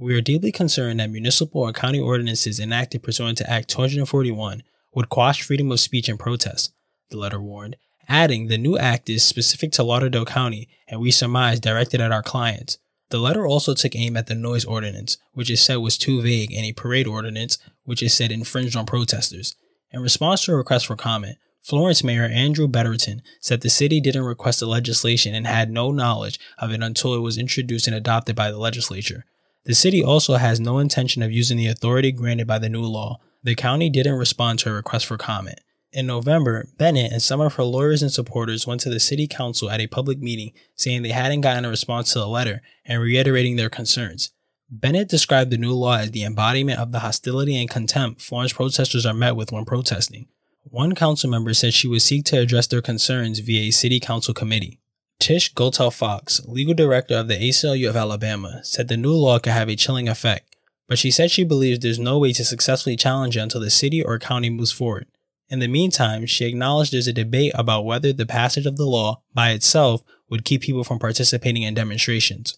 We 0.00 0.14
are 0.14 0.20
deeply 0.20 0.52
concerned 0.52 1.00
that 1.00 1.10
municipal 1.10 1.62
or 1.62 1.72
county 1.72 1.98
ordinances 1.98 2.60
enacted 2.60 3.02
pursuant 3.02 3.36
to 3.38 3.50
Act 3.50 3.68
241 3.68 4.62
would 4.94 5.08
quash 5.08 5.42
freedom 5.42 5.72
of 5.72 5.80
speech 5.80 6.08
and 6.08 6.16
protest, 6.16 6.72
the 7.10 7.16
letter 7.16 7.40
warned, 7.40 7.74
adding 8.08 8.46
the 8.46 8.58
new 8.58 8.78
act 8.78 9.10
is 9.10 9.24
specific 9.24 9.72
to 9.72 9.82
Lauderdale 9.82 10.24
County 10.24 10.68
and 10.86 11.00
we 11.00 11.10
surmise 11.10 11.58
directed 11.58 12.00
at 12.00 12.12
our 12.12 12.22
clients. 12.22 12.78
The 13.10 13.18
letter 13.18 13.44
also 13.44 13.74
took 13.74 13.96
aim 13.96 14.16
at 14.16 14.28
the 14.28 14.36
noise 14.36 14.64
ordinance, 14.64 15.16
which 15.32 15.50
is 15.50 15.60
said 15.60 15.76
was 15.78 15.98
too 15.98 16.22
vague, 16.22 16.52
and 16.52 16.64
a 16.64 16.72
parade 16.72 17.08
ordinance, 17.08 17.58
which 17.82 18.00
is 18.00 18.14
said 18.14 18.30
infringed 18.30 18.76
on 18.76 18.86
protesters. 18.86 19.56
In 19.90 20.00
response 20.00 20.44
to 20.44 20.52
a 20.52 20.56
request 20.56 20.86
for 20.86 20.94
comment, 20.94 21.38
Florence 21.60 22.04
Mayor 22.04 22.26
Andrew 22.26 22.68
Betterton 22.68 23.20
said 23.40 23.62
the 23.62 23.68
city 23.68 24.00
didn't 24.00 24.22
request 24.22 24.60
the 24.60 24.66
legislation 24.66 25.34
and 25.34 25.48
had 25.48 25.72
no 25.72 25.90
knowledge 25.90 26.38
of 26.56 26.70
it 26.70 26.84
until 26.84 27.14
it 27.14 27.20
was 27.20 27.36
introduced 27.36 27.88
and 27.88 27.96
adopted 27.96 28.36
by 28.36 28.52
the 28.52 28.58
legislature. 28.58 29.24
The 29.68 29.74
city 29.74 30.02
also 30.02 30.36
has 30.36 30.58
no 30.58 30.78
intention 30.78 31.22
of 31.22 31.30
using 31.30 31.58
the 31.58 31.66
authority 31.66 32.10
granted 32.10 32.46
by 32.46 32.58
the 32.58 32.70
new 32.70 32.84
law. 32.84 33.20
The 33.42 33.54
county 33.54 33.90
didn't 33.90 34.14
respond 34.14 34.60
to 34.60 34.70
a 34.70 34.72
request 34.72 35.04
for 35.04 35.18
comment. 35.18 35.60
In 35.92 36.06
November, 36.06 36.68
Bennett 36.78 37.12
and 37.12 37.20
some 37.20 37.42
of 37.42 37.52
her 37.56 37.64
lawyers 37.64 38.00
and 38.00 38.10
supporters 38.10 38.66
went 38.66 38.80
to 38.80 38.88
the 38.88 38.98
city 38.98 39.26
council 39.26 39.68
at 39.68 39.82
a 39.82 39.86
public 39.86 40.20
meeting 40.20 40.52
saying 40.74 41.02
they 41.02 41.10
hadn't 41.10 41.42
gotten 41.42 41.66
a 41.66 41.68
response 41.68 42.14
to 42.14 42.18
the 42.18 42.26
letter 42.26 42.62
and 42.86 43.02
reiterating 43.02 43.56
their 43.56 43.68
concerns. 43.68 44.32
Bennett 44.70 45.10
described 45.10 45.50
the 45.50 45.58
new 45.58 45.74
law 45.74 45.98
as 45.98 46.12
the 46.12 46.24
embodiment 46.24 46.78
of 46.78 46.90
the 46.90 47.00
hostility 47.00 47.54
and 47.60 47.68
contempt 47.68 48.22
Florence 48.22 48.54
protesters 48.54 49.04
are 49.04 49.12
met 49.12 49.36
with 49.36 49.52
when 49.52 49.66
protesting. 49.66 50.28
One 50.64 50.94
council 50.94 51.28
member 51.28 51.52
said 51.52 51.74
she 51.74 51.88
would 51.88 52.00
seek 52.00 52.24
to 52.26 52.38
address 52.38 52.68
their 52.68 52.80
concerns 52.80 53.40
via 53.40 53.68
a 53.68 53.70
city 53.70 54.00
council 54.00 54.32
committee. 54.32 54.80
Tish 55.18 55.52
Gotell 55.52 55.90
Faulks, 55.90 56.46
legal 56.46 56.74
director 56.74 57.16
of 57.16 57.26
the 57.26 57.34
ACLU 57.34 57.88
of 57.88 57.96
Alabama, 57.96 58.60
said 58.62 58.86
the 58.86 58.96
new 58.96 59.12
law 59.12 59.40
could 59.40 59.52
have 59.52 59.68
a 59.68 59.74
chilling 59.74 60.08
effect, 60.08 60.54
but 60.86 60.96
she 60.96 61.10
said 61.10 61.30
she 61.30 61.42
believes 61.42 61.80
there's 61.80 61.98
no 61.98 62.18
way 62.18 62.32
to 62.32 62.44
successfully 62.44 62.96
challenge 62.96 63.36
it 63.36 63.40
until 63.40 63.60
the 63.60 63.68
city 63.68 64.02
or 64.02 64.18
county 64.18 64.48
moves 64.48 64.70
forward. 64.70 65.06
In 65.48 65.58
the 65.58 65.66
meantime, 65.66 66.24
she 66.26 66.44
acknowledged 66.44 66.92
there's 66.92 67.08
a 67.08 67.12
debate 67.12 67.52
about 67.56 67.84
whether 67.84 68.12
the 68.12 68.26
passage 68.26 68.64
of 68.64 68.76
the 68.76 68.86
law 68.86 69.22
by 69.34 69.50
itself 69.50 70.02
would 70.30 70.44
keep 70.44 70.62
people 70.62 70.84
from 70.84 71.00
participating 71.00 71.62
in 71.62 71.74
demonstrations. 71.74 72.54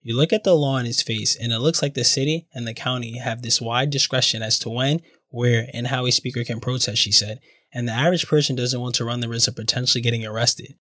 You 0.00 0.14
look 0.16 0.32
at 0.32 0.44
the 0.44 0.54
law 0.54 0.76
in 0.76 0.86
its 0.86 1.02
face, 1.02 1.34
and 1.34 1.52
it 1.52 1.58
looks 1.58 1.82
like 1.82 1.94
the 1.94 2.04
city 2.04 2.46
and 2.54 2.66
the 2.66 2.74
county 2.74 3.18
have 3.18 3.42
this 3.42 3.60
wide 3.60 3.90
discretion 3.90 4.40
as 4.40 4.58
to 4.60 4.70
when, 4.70 5.00
where, 5.30 5.68
and 5.74 5.88
how 5.88 6.06
a 6.06 6.12
speaker 6.12 6.44
can 6.44 6.60
protest, 6.60 7.02
she 7.02 7.10
said, 7.10 7.40
and 7.72 7.88
the 7.88 7.92
average 7.92 8.28
person 8.28 8.54
doesn't 8.54 8.80
want 8.80 8.94
to 8.96 9.04
run 9.04 9.20
the 9.20 9.28
risk 9.28 9.48
of 9.48 9.56
potentially 9.56 10.00
getting 10.00 10.24
arrested. 10.24 10.74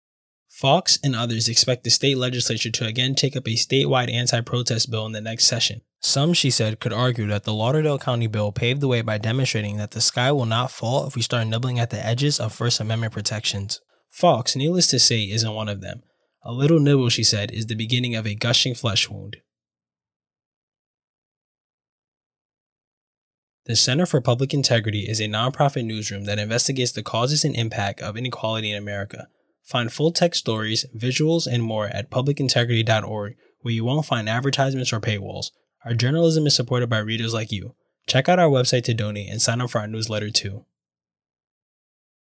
Faulks 0.52 0.98
and 1.02 1.16
others 1.16 1.48
expect 1.48 1.82
the 1.82 1.90
state 1.90 2.18
legislature 2.18 2.70
to 2.70 2.86
again 2.86 3.14
take 3.14 3.36
up 3.36 3.46
a 3.46 3.52
statewide 3.52 4.12
anti 4.12 4.40
protest 4.42 4.90
bill 4.90 5.06
in 5.06 5.12
the 5.12 5.20
next 5.20 5.46
session. 5.46 5.80
Some, 6.00 6.34
she 6.34 6.50
said, 6.50 6.78
could 6.78 6.92
argue 6.92 7.26
that 7.28 7.44
the 7.44 7.54
Lauderdale 7.54 7.98
County 7.98 8.26
bill 8.26 8.52
paved 8.52 8.80
the 8.80 8.88
way 8.88 9.00
by 9.02 9.18
demonstrating 9.18 9.78
that 9.78 9.92
the 9.92 10.00
sky 10.00 10.30
will 10.30 10.46
not 10.46 10.70
fall 10.70 11.06
if 11.06 11.16
we 11.16 11.22
start 11.22 11.46
nibbling 11.46 11.78
at 11.78 11.90
the 11.90 12.04
edges 12.04 12.38
of 12.38 12.52
First 12.52 12.80
Amendment 12.80 13.12
protections. 13.12 13.80
Faulks, 14.12 14.54
needless 14.54 14.88
to 14.88 14.98
say, 14.98 15.22
isn't 15.22 15.54
one 15.54 15.68
of 15.68 15.80
them. 15.80 16.02
A 16.44 16.52
little 16.52 16.80
nibble, 16.80 17.08
she 17.08 17.24
said, 17.24 17.50
is 17.50 17.66
the 17.66 17.74
beginning 17.74 18.14
of 18.14 18.26
a 18.26 18.34
gushing 18.34 18.74
flesh 18.74 19.08
wound. 19.08 19.38
The 23.64 23.76
Center 23.76 24.06
for 24.06 24.20
Public 24.20 24.52
Integrity 24.52 25.08
is 25.08 25.20
a 25.20 25.28
nonprofit 25.28 25.84
newsroom 25.84 26.24
that 26.24 26.40
investigates 26.40 26.90
the 26.92 27.04
causes 27.04 27.44
and 27.44 27.54
impact 27.54 28.02
of 28.02 28.16
inequality 28.16 28.72
in 28.72 28.76
America. 28.76 29.28
Find 29.62 29.92
full 29.92 30.12
text 30.12 30.40
stories, 30.40 30.84
visuals, 30.96 31.46
and 31.46 31.62
more 31.62 31.86
at 31.86 32.10
publicintegrity.org, 32.10 33.36
where 33.60 33.74
you 33.74 33.84
won't 33.84 34.06
find 34.06 34.28
advertisements 34.28 34.92
or 34.92 35.00
paywalls. 35.00 35.46
Our 35.84 35.94
journalism 35.94 36.46
is 36.46 36.54
supported 36.54 36.90
by 36.90 36.98
readers 36.98 37.34
like 37.34 37.52
you. 37.52 37.74
Check 38.06 38.28
out 38.28 38.38
our 38.38 38.50
website 38.50 38.84
to 38.84 38.94
donate 38.94 39.30
and 39.30 39.40
sign 39.40 39.60
up 39.60 39.70
for 39.70 39.80
our 39.80 39.86
newsletter 39.86 40.30
too. 40.30 40.66